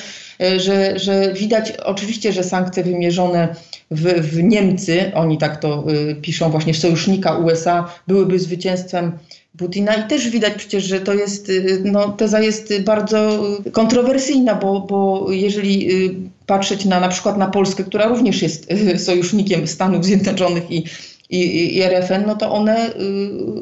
że, 0.57 0.99
że 0.99 1.33
widać 1.33 1.73
oczywiście, 1.85 2.33
że 2.33 2.45
sankcje 2.45 2.85
wymierzone 2.85 3.55
w, 3.91 4.03
w 4.05 4.43
Niemcy, 4.43 5.13
oni 5.15 5.39
tak 5.39 5.61
to 5.61 5.85
piszą 6.23 6.51
właśnie, 6.51 6.75
sojusznika 6.75 7.37
USA, 7.39 7.89
byłyby 8.07 8.39
zwycięstwem 8.39 9.13
Putina 9.59 9.95
i 9.95 10.09
też 10.09 10.29
widać 10.29 10.55
przecież, 10.55 10.85
że 10.85 11.01
to 11.01 11.15
jest, 11.15 11.49
y, 11.49 11.83
no, 11.85 12.09
teza 12.09 12.41
jest 12.41 12.83
bardzo 12.83 13.45
kontrowersyjna, 13.73 14.55
bo, 14.55 14.81
bo 14.81 15.27
jeżeli 15.31 16.05
y, 16.05 16.15
patrzeć 16.47 16.85
na 16.85 17.01
na 17.01 17.09
przykład 17.09 17.39
na 17.39 17.47
Polskę, 17.47 17.85
która 17.85 18.07
również 18.07 18.43
jest 18.43 18.73
y, 18.73 18.99
sojusznikiem 18.99 19.67
Stanów 19.67 20.05
Zjednoczonych 20.05 20.71
i, 20.71 20.85
i, 21.31 21.77
i 21.77 21.83
RFN, 21.83 22.27
no 22.27 22.35
to 22.37 22.53
one 22.53 22.91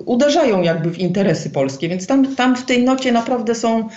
uderzają 0.05 0.62
jakby 0.62 0.90
w 0.90 0.98
interesy 0.98 1.51
polskie, 1.51 1.88
więc 1.88 2.07
tam, 2.07 2.37
tam 2.37 2.57
w 2.57 2.64
tej 2.64 2.85
nocie 2.85 3.12
naprawdę 3.12 3.55
są 3.55 3.88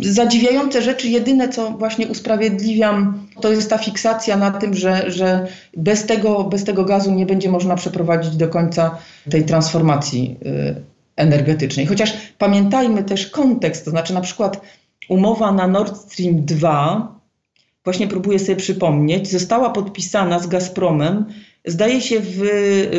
zadziwiające 0.00 0.82
rzeczy. 0.82 1.08
Jedyne, 1.08 1.48
co 1.48 1.70
właśnie 1.70 2.06
usprawiedliwiam, 2.06 3.26
to 3.40 3.52
jest 3.52 3.70
ta 3.70 3.78
fiksacja 3.78 4.36
na 4.36 4.50
tym, 4.50 4.74
że, 4.74 5.10
że 5.10 5.46
bez, 5.76 6.06
tego, 6.06 6.44
bez 6.44 6.64
tego 6.64 6.84
gazu 6.84 7.12
nie 7.12 7.26
będzie 7.26 7.50
można 7.50 7.74
przeprowadzić 7.74 8.36
do 8.36 8.48
końca 8.48 8.98
tej 9.30 9.44
transformacji 9.44 10.36
energetycznej. 11.22 11.86
Chociaż 11.86 12.12
pamiętajmy 12.38 13.04
też 13.04 13.26
kontekst, 13.26 13.84
to 13.84 13.90
znaczy 13.90 14.14
na 14.14 14.20
przykład 14.20 14.60
umowa 15.08 15.52
na 15.52 15.68
Nord 15.68 15.96
Stream 15.96 16.44
2, 16.44 17.20
właśnie 17.84 18.08
próbuję 18.08 18.38
sobie 18.38 18.56
przypomnieć, 18.56 19.30
została 19.30 19.70
podpisana 19.70 20.38
z 20.38 20.46
Gazpromem, 20.46 21.24
zdaje 21.64 22.00
się, 22.00 22.20
w, 22.20 22.40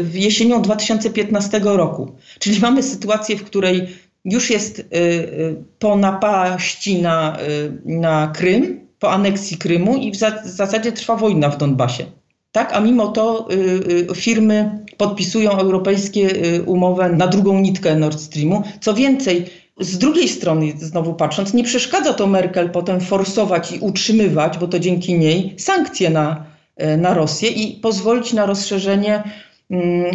w 0.04 0.16
jesienią 0.16 0.62
2015 0.62 1.62
roku. 1.64 2.16
Czyli 2.40 2.60
mamy 2.60 2.84
sytuację, 2.84 3.38
w 3.38 3.44
której 3.44 3.88
już 4.26 4.50
jest 4.50 4.80
y, 4.80 4.84
y, 4.94 5.64
po 5.80 5.96
napaści 5.96 7.02
na, 7.02 7.38
y, 7.40 7.82
na 7.86 8.28
Krym, 8.36 8.88
po 9.00 9.12
aneksji 9.12 9.58
Krymu 9.58 9.98
i 9.98 10.12
w, 10.12 10.16
za, 10.16 10.32
w 10.32 10.48
zasadzie 10.48 10.92
trwa 10.92 11.16
wojna 11.16 11.50
w 11.50 11.58
Donbasie. 11.58 12.06
Tak? 12.54 12.74
A 12.74 12.80
mimo 12.80 13.08
to 13.08 13.48
y, 13.52 14.12
y, 14.12 14.16
firmy 14.16 14.86
podpisują 14.98 15.52
europejskie 15.52 16.46
y, 16.56 16.64
umowę 16.64 17.10
na 17.10 17.28
drugą 17.28 17.60
nitkę 17.60 17.96
Nord 17.96 18.20
Streamu. 18.20 18.64
Co 18.82 18.94
więcej, 18.94 19.46
z 19.80 19.98
drugiej 19.98 20.30
strony, 20.30 20.74
znowu 20.78 21.14
patrząc, 21.14 21.54
nie 21.54 21.64
przeszkadza 21.64 22.14
to 22.14 22.28
Merkel 22.28 22.70
potem 22.70 23.02
forsować 23.02 23.72
i 23.72 23.80
utrzymywać, 23.80 24.58
bo 24.58 24.68
to 24.68 24.80
dzięki 24.80 25.20
niej, 25.20 25.56
sankcje 25.58 26.10
na, 26.10 26.46
na 26.98 27.14
Rosję 27.14 27.50
i 27.50 27.80
pozwolić 27.80 28.34
na 28.34 28.46
rozszerzenie 28.46 29.24
mm, 29.72 30.06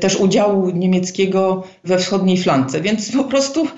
też 0.00 0.16
udziału 0.16 0.70
niemieckiego 0.70 1.62
we 1.84 1.98
wschodniej 1.98 2.38
flance. 2.38 2.80
Więc 2.80 3.12
po 3.12 3.24
prostu 3.24 3.68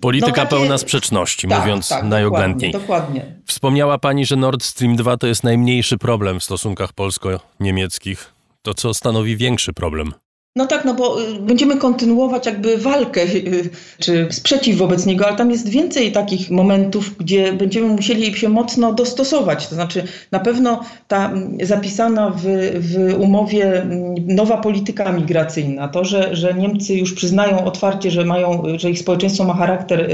Polityka 0.00 0.30
no 0.30 0.36
takie... 0.36 0.56
pełna 0.56 0.78
sprzeczności, 0.78 1.48
tak, 1.48 1.60
mówiąc 1.60 1.88
tak, 1.88 2.04
najoględniej. 2.04 2.72
Dokładnie, 2.72 3.20
dokładnie. 3.20 3.42
Wspomniała 3.46 3.98
Pani, 3.98 4.26
że 4.26 4.36
Nord 4.36 4.64
Stream 4.64 4.96
2 4.96 5.16
to 5.16 5.26
jest 5.26 5.44
najmniejszy 5.44 5.98
problem 5.98 6.40
w 6.40 6.44
stosunkach 6.44 6.92
polsko-niemieckich. 6.92 8.34
To 8.62 8.74
co 8.74 8.94
stanowi 8.94 9.36
większy 9.36 9.72
problem? 9.72 10.12
No 10.56 10.66
tak, 10.66 10.84
no 10.84 10.94
bo 10.94 11.22
y, 11.22 11.40
będziemy 11.40 11.76
kontynuować 11.76 12.46
jakby 12.46 12.78
walkę 12.78 13.22
y, 13.22 13.70
czy 13.98 14.28
sprzeciw 14.30 14.76
wobec 14.76 15.06
niego, 15.06 15.26
ale 15.26 15.36
tam 15.36 15.50
jest 15.50 15.68
więcej 15.68 16.12
takich 16.12 16.50
momentów, 16.50 17.16
gdzie 17.16 17.52
będziemy 17.52 17.88
musieli 17.88 18.34
się 18.34 18.48
mocno 18.48 18.92
dostosować. 18.92 19.66
To 19.66 19.74
znaczy 19.74 20.04
na 20.32 20.40
pewno 20.40 20.84
ta 21.08 21.32
zapisana 21.62 22.30
w, 22.30 22.42
w 22.80 23.20
umowie 23.20 23.86
nowa 24.26 24.56
polityka 24.58 25.12
migracyjna, 25.12 25.88
to, 25.88 26.04
że, 26.04 26.36
że 26.36 26.54
Niemcy 26.54 26.94
już 26.94 27.12
przyznają 27.14 27.64
otwarcie, 27.64 28.10
że 28.10 28.24
mają, 28.24 28.62
że 28.76 28.90
ich 28.90 28.98
społeczeństwo 28.98 29.44
ma 29.44 29.54
charakter 29.54 30.10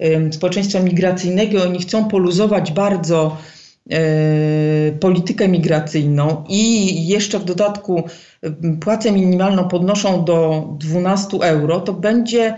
y, 0.00 0.32
społeczeństwa 0.32 0.80
migracyjnego, 0.80 1.62
oni 1.62 1.78
chcą 1.78 2.04
poluzować 2.08 2.72
bardzo 2.72 3.36
politykę 5.00 5.48
migracyjną 5.48 6.44
i 6.48 7.06
jeszcze 7.06 7.38
w 7.38 7.44
dodatku 7.44 8.02
płacę 8.80 9.12
minimalną 9.12 9.68
podnoszą 9.68 10.24
do 10.24 10.68
12 10.78 11.38
euro, 11.42 11.80
to 11.80 11.92
będzie, 11.92 12.54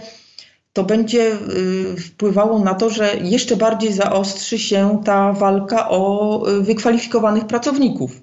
to 0.73 0.85
będzie 0.85 1.33
y, 1.33 1.97
wpływało 1.97 2.59
na 2.59 2.75
to, 2.75 2.91
że 2.91 3.17
jeszcze 3.23 3.57
bardziej 3.57 3.93
zaostrzy 3.93 4.59
się 4.59 5.01
ta 5.05 5.33
walka 5.33 5.89
o 5.89 6.43
wykwalifikowanych 6.61 7.47
pracowników. 7.47 8.21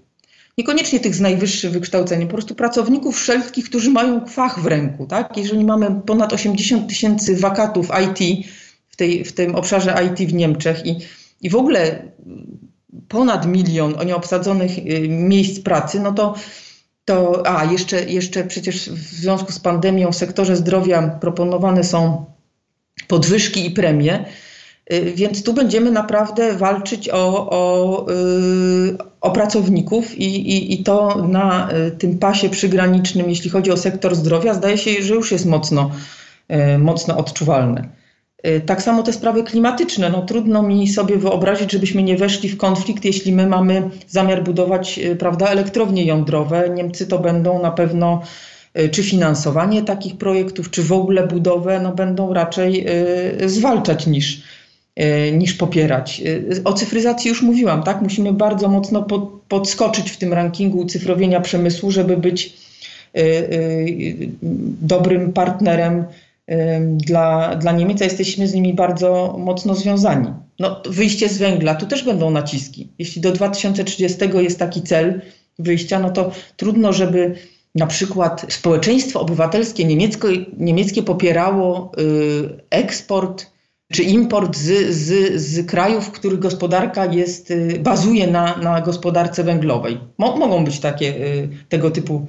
Niekoniecznie 0.59 0.99
tych 0.99 1.15
z 1.15 1.21
najwyższym 1.21 1.71
wykształceniem, 1.71 2.27
po 2.27 2.33
prostu 2.33 2.55
pracowników 2.55 3.17
wszelkich, 3.17 3.65
którzy 3.65 3.89
mają 3.89 4.27
fach 4.27 4.59
w 4.59 4.65
ręku. 4.65 5.07
Tak? 5.07 5.37
Jeżeli 5.37 5.65
mamy 5.65 6.01
ponad 6.05 6.33
80 6.33 6.87
tysięcy 6.87 7.35
wakatów 7.35 7.89
IT 8.03 8.45
w, 8.89 8.95
tej, 8.95 9.25
w 9.25 9.33
tym 9.33 9.55
obszarze 9.55 9.95
IT 10.05 10.29
w 10.29 10.33
Niemczech 10.33 10.85
i, 10.85 10.95
i 11.41 11.49
w 11.49 11.55
ogóle 11.55 12.03
ponad 13.07 13.47
milion 13.47 13.95
nieobsadzonych 14.05 14.77
y, 14.77 15.07
miejsc 15.09 15.59
pracy, 15.59 15.99
no 15.99 16.11
to 16.11 16.35
to, 17.05 17.43
a 17.47 17.65
jeszcze, 17.65 18.03
jeszcze 18.03 18.43
przecież 18.43 18.89
w 18.89 19.13
związku 19.13 19.51
z 19.51 19.59
pandemią 19.59 20.11
w 20.11 20.15
sektorze 20.15 20.55
zdrowia 20.55 21.07
proponowane 21.21 21.83
są 21.83 22.25
podwyżki 23.07 23.65
i 23.65 23.71
premie, 23.71 24.25
y, 24.93 25.13
więc 25.15 25.43
tu 25.43 25.53
będziemy 25.53 25.91
naprawdę 25.91 26.53
walczyć 26.53 27.09
o, 27.09 27.49
o, 27.49 28.05
y, 28.11 28.97
o 29.21 29.31
pracowników 29.31 30.17
i, 30.17 30.25
i, 30.25 30.73
i 30.73 30.83
to 30.83 31.27
na 31.27 31.69
tym 31.99 32.19
pasie 32.19 32.49
przygranicznym, 32.49 33.29
jeśli 33.29 33.49
chodzi 33.49 33.71
o 33.71 33.77
sektor 33.77 34.15
zdrowia, 34.15 34.53
zdaje 34.53 34.77
się, 34.77 35.01
że 35.01 35.13
już 35.13 35.31
jest 35.31 35.45
mocno, 35.45 35.91
mocno 36.79 37.17
odczuwalne. 37.17 37.98
Y, 38.47 38.61
tak 38.61 38.81
samo 38.81 39.03
te 39.03 39.13
sprawy 39.13 39.43
klimatyczne. 39.43 40.09
No, 40.09 40.21
trudno 40.21 40.63
mi 40.63 40.87
sobie 40.87 41.17
wyobrazić, 41.17 41.71
żebyśmy 41.71 42.03
nie 42.03 42.17
weszli 42.17 42.49
w 42.49 42.57
konflikt, 42.57 43.05
jeśli 43.05 43.33
my 43.33 43.47
mamy 43.47 43.89
zamiar 44.07 44.43
budować 44.43 44.99
y, 44.99 45.15
prawda, 45.15 45.47
elektrownie 45.47 46.05
jądrowe. 46.05 46.69
Niemcy 46.69 47.07
to 47.07 47.19
będą 47.19 47.61
na 47.61 47.71
pewno, 47.71 48.21
y, 48.79 48.89
czy 48.89 49.03
finansowanie 49.03 49.81
takich 49.81 50.17
projektów, 50.17 50.69
czy 50.69 50.83
w 50.83 50.91
ogóle 50.91 51.27
budowę, 51.27 51.79
no, 51.79 51.93
będą 51.93 52.33
raczej 52.33 52.85
zwalczać 53.45 54.07
niż, 54.07 54.41
niż 55.33 55.53
popierać. 55.53 56.21
O 56.63 56.73
cyfryzacji 56.73 57.29
już 57.29 57.41
mówiłam, 57.41 57.83
tak? 57.83 58.01
Musimy 58.01 58.33
bardzo 58.33 58.67
mocno 58.67 59.07
podskoczyć 59.47 60.11
w 60.11 60.17
tym 60.17 60.33
rankingu 60.33 60.79
ucyfrowienia 60.79 61.41
przemysłu, 61.41 61.91
żeby 61.91 62.17
być 62.17 62.53
dobrym 64.81 65.33
partnerem 65.33 66.05
dla, 66.91 67.55
dla 67.55 67.71
Niemiec, 67.71 68.01
a 68.01 68.03
jesteśmy 68.03 68.47
z 68.47 68.53
nimi 68.53 68.73
bardzo 68.73 69.35
mocno 69.39 69.75
związani. 69.75 70.33
No, 70.59 70.81
wyjście 70.89 71.29
z 71.29 71.37
węgla, 71.37 71.75
tu 71.75 71.85
też 71.85 72.03
będą 72.03 72.31
naciski. 72.31 72.91
Jeśli 72.99 73.21
do 73.21 73.31
2030 73.31 74.19
jest 74.33 74.59
taki 74.59 74.81
cel 74.81 75.21
wyjścia, 75.59 75.99
no 75.99 76.09
to 76.09 76.31
trudno, 76.57 76.93
żeby 76.93 77.35
na 77.75 77.87
przykład 77.87 78.45
społeczeństwo 78.49 79.21
obywatelskie 79.21 79.85
niemieckie, 79.85 80.27
niemieckie 80.57 81.03
popierało 81.03 81.91
y, 81.99 82.61
eksport 82.69 83.51
czy 83.91 84.03
import 84.03 84.57
z, 84.57 84.95
z, 84.95 85.41
z 85.41 85.67
krajów, 85.67 86.11
których 86.11 86.39
gospodarka 86.39 87.05
jest, 87.05 87.51
y, 87.51 87.79
bazuje 87.79 88.27
na, 88.27 88.57
na 88.57 88.81
gospodarce 88.81 89.43
węglowej. 89.43 89.97
Mo, 90.17 90.37
mogą 90.37 90.65
być 90.65 90.79
takie 90.79 91.07
y, 91.07 91.49
tego 91.69 91.91
typu 91.91 92.27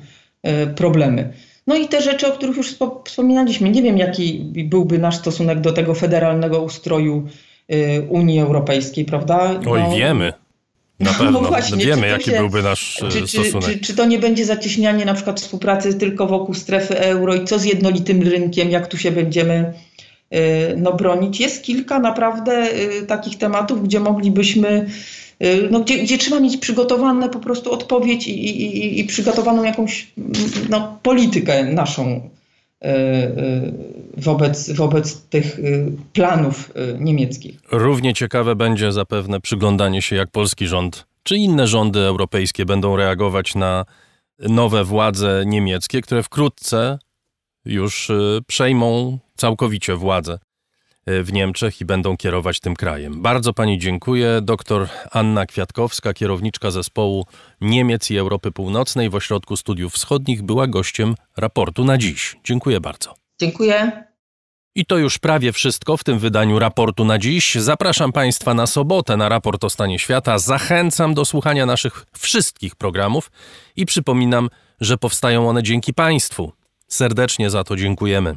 problemy. 0.77 1.33
No 1.67 1.77
i 1.77 1.89
te 1.89 2.03
rzeczy, 2.03 2.27
o 2.27 2.31
których 2.31 2.57
już 2.57 2.77
wspominaliśmy. 3.05 3.71
Nie 3.71 3.83
wiem, 3.83 3.99
jaki 3.99 4.39
byłby 4.65 4.99
nasz 4.99 5.17
stosunek 5.17 5.61
do 5.61 5.73
tego 5.73 5.95
federalnego 5.95 6.63
ustroju 6.63 7.29
y, 7.73 8.07
Unii 8.09 8.41
Europejskiej, 8.41 9.05
prawda? 9.05 9.61
No, 9.65 9.71
Oj, 9.71 9.83
wiemy. 9.97 10.33
Na 11.01 11.13
pewno. 11.19 11.41
No 11.41 11.49
właśnie, 11.49 11.85
wiemy, 11.85 12.07
jaki 12.07 12.31
się, 12.31 12.37
byłby 12.37 12.63
nasz 12.63 13.03
czy, 13.11 13.29
stosunek. 13.29 13.65
Czy, 13.65 13.79
czy, 13.79 13.81
czy, 13.81 13.95
to 13.95 14.05
nie 14.05 14.19
będzie 14.19 14.45
zacieśnianie 14.45 15.05
na 15.05 15.15
przykład 15.15 15.41
współpracy 15.41 15.95
tylko 15.95 16.27
wokół 16.27 16.55
strefy 16.55 17.01
euro 17.01 17.35
i 17.35 17.45
co 17.45 17.59
z 17.59 17.65
jednolitym 17.65 18.23
rynkiem, 18.23 18.71
jak 18.71 18.87
tu 18.87 18.99
się 18.99 19.11
będziemy 19.11 19.73
y, 20.35 20.39
no, 20.77 20.93
bronić? 20.93 21.41
Jest 21.41 21.65
kilka 21.65 21.99
naprawdę 21.99 22.73
y, 22.75 23.07
takich 23.07 23.39
tematów, 23.39 23.83
gdzie 23.83 24.01
moglibyśmy 24.01 24.87
Y, 24.87 25.30
no, 25.71 25.81
gdzie, 25.81 25.99
gdzie 25.99 26.19
trzeba 26.19 26.41
mieć 26.41 26.57
przygotowane 26.57 27.29
po 27.29 27.39
prostu 27.39 27.73
odpowiedź 27.73 28.29
i, 28.29 28.47
i, 28.47 29.01
i 29.01 29.05
przygotowaną 29.05 29.65
jakąś 29.65 30.13
no, 30.69 30.99
politykę 31.03 31.65
naszą 31.65 32.31
y, 32.85 32.89
y, 32.89 33.73
wobec, 34.17 34.71
wobec 34.71 35.21
tych 35.21 35.61
planów 36.13 36.73
niemieckich. 36.99 37.61
Równie 37.73 38.15
ciekawe 38.15 38.57
będzie 38.57 38.93
zapewne 38.93 39.41
przyglądanie 39.41 40.03
się, 40.03 40.17
jak 40.17 40.31
polski 40.31 40.67
rząd 40.67 41.11
czy 41.23 41.37
inne 41.37 41.67
rządy 41.67 42.01
europejskie 42.01 42.67
będą 42.67 42.97
reagować 42.97 43.55
na 43.55 43.85
nowe 44.39 44.85
władze 44.85 45.43
niemieckie, 45.47 46.01
które 46.01 46.23
wkrótce 46.23 46.99
już 47.65 48.11
przejmą 48.47 49.19
całkowicie 49.37 49.97
władzę 49.97 50.39
w 51.07 51.33
Niemczech 51.33 51.81
i 51.81 51.85
będą 51.85 52.17
kierować 52.17 52.61
tym 52.61 52.77
krajem. 52.77 53.23
Bardzo 53.23 53.53
Pani 53.53 53.79
dziękuję. 53.79 54.41
Doktor 54.43 54.89
Anna 55.11 55.47
Kwiatkowska, 55.47 56.15
kierowniczka 56.15 56.71
zespołu 56.71 57.27
Niemiec 57.61 58.11
i 58.11 58.19
Europy 58.19 58.53
Północnej 58.53 59.11
w 59.11 59.15
Ośrodku 59.15 59.57
Studiów 59.57 59.93
Wschodnich, 59.93 60.43
była 60.43 60.67
gościem 60.67 61.15
raportu 61.37 61.85
na 61.85 61.99
dziś. 61.99 62.37
Dziękuję 62.45 62.81
bardzo. 62.81 63.15
Dziękuję. 63.41 64.05
I 64.75 64.87
to 64.87 64.99
już 64.99 65.19
prawie 65.19 65.53
wszystko 65.53 65.97
w 65.97 66.05
tym 66.05 66.19
wydaniu 66.19 66.59
raportu 66.59 67.05
na 67.05 67.19
dziś. 67.19 67.55
Zapraszam 67.55 68.13
Państwa 68.13 68.55
na 68.55 68.67
sobotę 68.67 69.17
na 69.17 69.29
raport 69.29 69.65
o 69.65 69.71
stanie 69.71 69.99
świata. 69.99 70.39
Zachęcam 70.39 71.15
do 71.15 71.25
słuchania 71.25 71.67
naszych 71.67 72.07
wszystkich 72.19 72.77
programów 72.77 73.31
i 73.77 73.87
przypominam, 73.87 74.51
że 74.81 74.99
powstają 74.99 75.49
one 75.49 75.63
dzięki 75.63 75.95
Państwu. 75.95 76.53
Serdecznie 76.89 77.51
za 77.51 77.65
to 77.65 77.77
dziękujemy. 77.77 78.37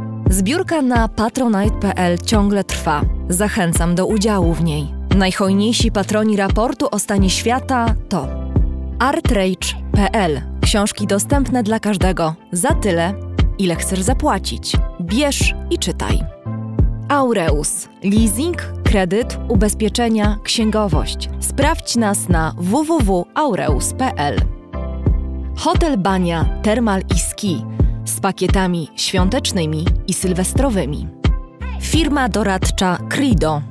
Zbiórka 0.31 0.81
na 0.81 1.07
patronite.pl 1.07 2.17
ciągle 2.17 2.63
trwa. 2.63 3.01
Zachęcam 3.29 3.95
do 3.95 4.05
udziału 4.05 4.53
w 4.53 4.63
niej. 4.63 4.87
Najhojniejsi 5.15 5.91
patroni 5.91 6.37
raportu 6.37 6.87
o 6.91 6.99
stanie 6.99 7.29
świata 7.29 7.95
to 8.09 8.27
artrage.pl. 8.99 10.41
Książki 10.61 11.07
dostępne 11.07 11.63
dla 11.63 11.79
każdego 11.79 12.35
za 12.51 12.69
tyle, 12.69 13.13
ile 13.57 13.75
chcesz 13.75 14.01
zapłacić. 14.01 14.77
Bierz 15.01 15.55
i 15.69 15.77
czytaj. 15.77 16.19
Aureus. 17.09 17.89
Leasing, 18.03 18.57
kredyt, 18.83 19.37
ubezpieczenia, 19.47 20.37
księgowość. 20.43 21.29
Sprawdź 21.39 21.95
nas 21.95 22.29
na 22.29 22.53
www.aureus.pl. 22.57 24.41
Hotel 25.57 25.97
Bania 25.97 26.45
Termal 26.63 27.01
i 27.15 27.19
Ski 27.19 27.63
z 28.05 28.19
pakietami 28.19 28.87
świątecznymi 28.95 29.85
i 30.07 30.13
sylwestrowymi. 30.13 31.07
Firma 31.81 32.29
doradcza 32.29 32.97
Crido. 33.09 33.61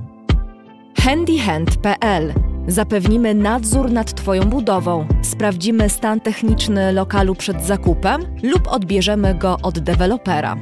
Handyhand.pl 0.98 2.34
Zapewnimy 2.66 3.34
nadzór 3.34 3.90
nad 3.90 4.14
Twoją 4.14 4.42
budową, 4.42 5.06
sprawdzimy 5.22 5.88
stan 5.88 6.20
techniczny 6.20 6.92
lokalu 6.92 7.34
przed 7.34 7.62
zakupem 7.62 8.22
lub 8.42 8.68
odbierzemy 8.68 9.34
go 9.34 9.56
od 9.62 9.78
dewelopera. 9.78 10.56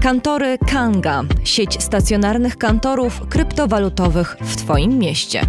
Kantory 0.00 0.58
Kanga 0.58 1.22
sieć 1.44 1.82
stacjonarnych 1.82 2.56
kantorów 2.56 3.28
kryptowalutowych 3.28 4.36
w 4.40 4.56
Twoim 4.56 4.98
mieście. 4.98 5.40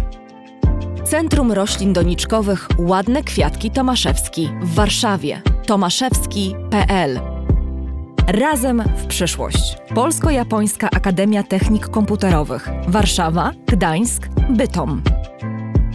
Centrum 1.04 1.52
Roślin 1.52 1.92
Doniczkowych 1.92 2.68
Ładne 2.78 3.22
Kwiatki 3.22 3.70
Tomaszewski 3.70 4.48
w 4.62 4.74
Warszawie 4.74 5.42
tomaszewski.pl 5.66 7.35
Razem 8.26 8.82
w 8.96 9.06
przyszłość. 9.06 9.78
Polsko-Japońska 9.94 10.88
Akademia 10.90 11.42
Technik 11.42 11.88
Komputerowych. 11.88 12.68
Warszawa, 12.88 13.52
Gdańsk, 13.66 14.28
Bytom. 14.50 15.02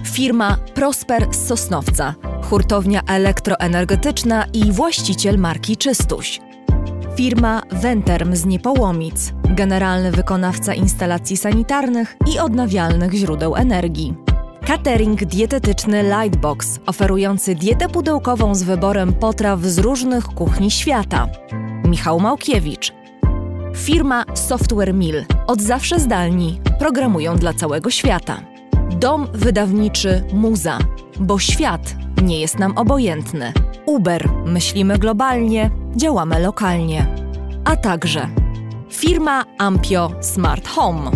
Firma 0.06 0.58
Prosper 0.74 1.28
z 1.32 1.48
Sosnowca. 1.48 2.16
Hurtownia 2.50 3.02
elektroenergetyczna 3.08 4.46
i 4.54 4.72
właściciel 4.72 5.38
marki 5.38 5.78
Czystuś. 5.78 6.40
Firma 7.16 7.62
Venterm 7.72 8.36
z 8.36 8.46
Niepołomic. 8.46 9.34
Generalny 9.44 10.12
wykonawca 10.12 10.74
instalacji 10.74 11.38
sanitarnych 11.38 12.18
i 12.34 12.40
odnawialnych 12.40 13.14
źródeł 13.14 13.56
energii. 13.56 14.16
Catering 14.68 15.26
dietetyczny 15.26 16.04
Lightbox, 16.04 16.80
oferujący 16.86 17.56
dietę 17.56 17.90
pudełkową 17.90 18.56
z 18.56 18.64
wyborem 18.64 19.14
potraw 19.14 19.62
z 19.62 19.78
różnych 19.78 20.26
kuchni 20.26 20.72
świata. 20.72 21.28
Michał 21.92 22.20
Małkiewicz. 22.20 22.94
Firma 23.76 24.26
Software 24.34 24.94
Mill. 24.94 25.26
Od 25.48 25.62
zawsze 25.62 26.00
zdalni. 26.00 26.62
Programują 26.80 27.36
dla 27.36 27.54
całego 27.54 27.90
świata. 27.90 28.42
Dom 29.00 29.28
wydawniczy 29.34 30.24
Muza. 30.34 30.80
Bo 31.20 31.40
świat 31.40 31.96
nie 32.24 32.40
jest 32.40 32.60
nam 32.60 32.78
obojętny. 32.78 33.54
Uber. 33.86 34.30
Myślimy 34.46 34.98
globalnie, 34.98 35.72
działamy 35.96 36.40
lokalnie. 36.40 37.16
A 37.66 37.76
także 37.76 38.28
firma 38.90 39.46
Ampio 39.58 40.12
Smart 40.22 40.68
Home. 40.68 41.12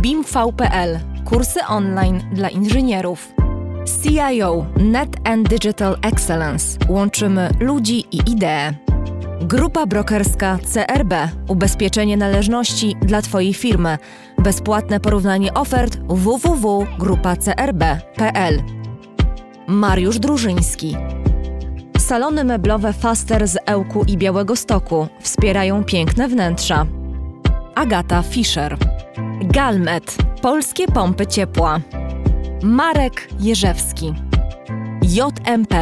BIMV.pl. 0.00 1.00
Kursy 1.24 1.60
online 1.68 2.20
dla 2.32 2.48
inżynierów. 2.48 3.32
CIO 4.02 4.66
Net 4.76 5.16
and 5.24 5.48
Digital 5.48 5.96
Excellence. 6.02 6.78
Łączymy 6.88 7.50
ludzi 7.60 8.04
i 8.12 8.30
idee. 8.30 8.83
Grupa 9.44 9.86
brokerska 9.86 10.58
CRB 10.74 11.14
Ubezpieczenie 11.48 12.16
należności 12.16 12.96
dla 13.02 13.22
Twojej 13.22 13.54
firmy. 13.54 13.98
Bezpłatne 14.38 15.00
porównanie 15.00 15.54
ofert 15.54 15.98
www.grupacrb.pl 16.08 18.62
Mariusz 19.68 20.18
Drużyński. 20.18 20.96
Salony 21.98 22.44
meblowe 22.44 22.92
Faster 22.92 23.48
z 23.48 23.56
Ełku 23.66 24.04
i 24.04 24.18
Białego 24.18 24.56
Stoku 24.56 25.08
wspierają 25.20 25.84
piękne 25.84 26.28
wnętrza. 26.28 26.86
Agata 27.74 28.22
Fischer. 28.22 28.76
Galmet. 29.42 30.16
Polskie 30.42 30.86
pompy 30.86 31.26
ciepła. 31.26 31.80
Marek 32.62 33.28
Jerzewski. 33.40 34.14
JMP. 35.02 35.74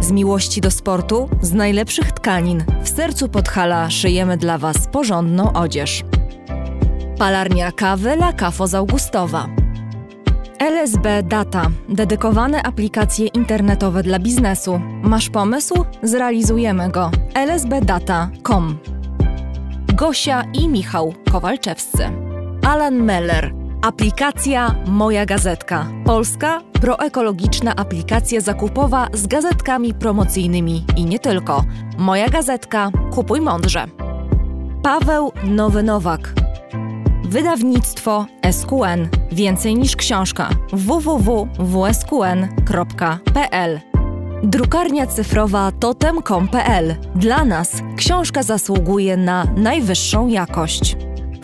Z 0.00 0.10
miłości 0.10 0.60
do 0.60 0.70
sportu, 0.70 1.28
z 1.42 1.52
najlepszych 1.52 2.12
tkanin, 2.12 2.64
w 2.82 2.88
sercu 2.88 3.28
Podhala 3.28 3.90
szyjemy 3.90 4.36
dla 4.36 4.58
Was 4.58 4.88
porządną 4.92 5.52
odzież. 5.52 6.04
Palarnia 7.18 7.72
kawy 7.72 8.10
La 8.10 8.32
Cafo 8.32 8.66
z 8.66 8.74
Augustowa. 8.74 9.46
LSB 10.58 11.22
Data. 11.22 11.70
Dedykowane 11.88 12.62
aplikacje 12.62 13.26
internetowe 13.26 14.02
dla 14.02 14.18
biznesu. 14.18 14.80
Masz 15.02 15.30
pomysł? 15.30 15.84
Zrealizujemy 16.02 16.90
go. 16.90 17.10
lsbdata.com 17.34 18.78
Gosia 19.94 20.44
i 20.52 20.68
Michał 20.68 21.14
Kowalczewscy. 21.32 22.10
Alan 22.62 22.94
Meller. 22.94 23.59
Aplikacja 23.82 24.74
Moja 24.86 25.26
Gazetka. 25.26 25.86
Polska 26.04 26.60
proekologiczna 26.80 27.76
aplikacja 27.76 28.40
zakupowa 28.40 29.08
z 29.12 29.26
gazetkami 29.26 29.94
promocyjnymi 29.94 30.84
i 30.96 31.04
nie 31.04 31.18
tylko. 31.18 31.64
Moja 31.98 32.28
Gazetka. 32.28 32.90
Kupuj 33.10 33.40
mądrze. 33.40 33.86
Paweł 34.82 35.32
Nowy 35.44 35.82
Nowak. 35.82 36.32
Wydawnictwo 37.24 38.26
SQN. 38.52 39.08
Więcej 39.32 39.74
niż 39.74 39.96
książka. 39.96 40.48
www.wsqn.pl 40.72 41.50
Drukarnia 44.42 45.06
cyfrowa 45.06 45.72
totem.com.pl. 45.72 46.96
Dla 47.14 47.44
nas 47.44 47.82
książka 47.96 48.42
zasługuje 48.42 49.16
na 49.16 49.44
najwyższą 49.56 50.28
jakość. 50.28 50.96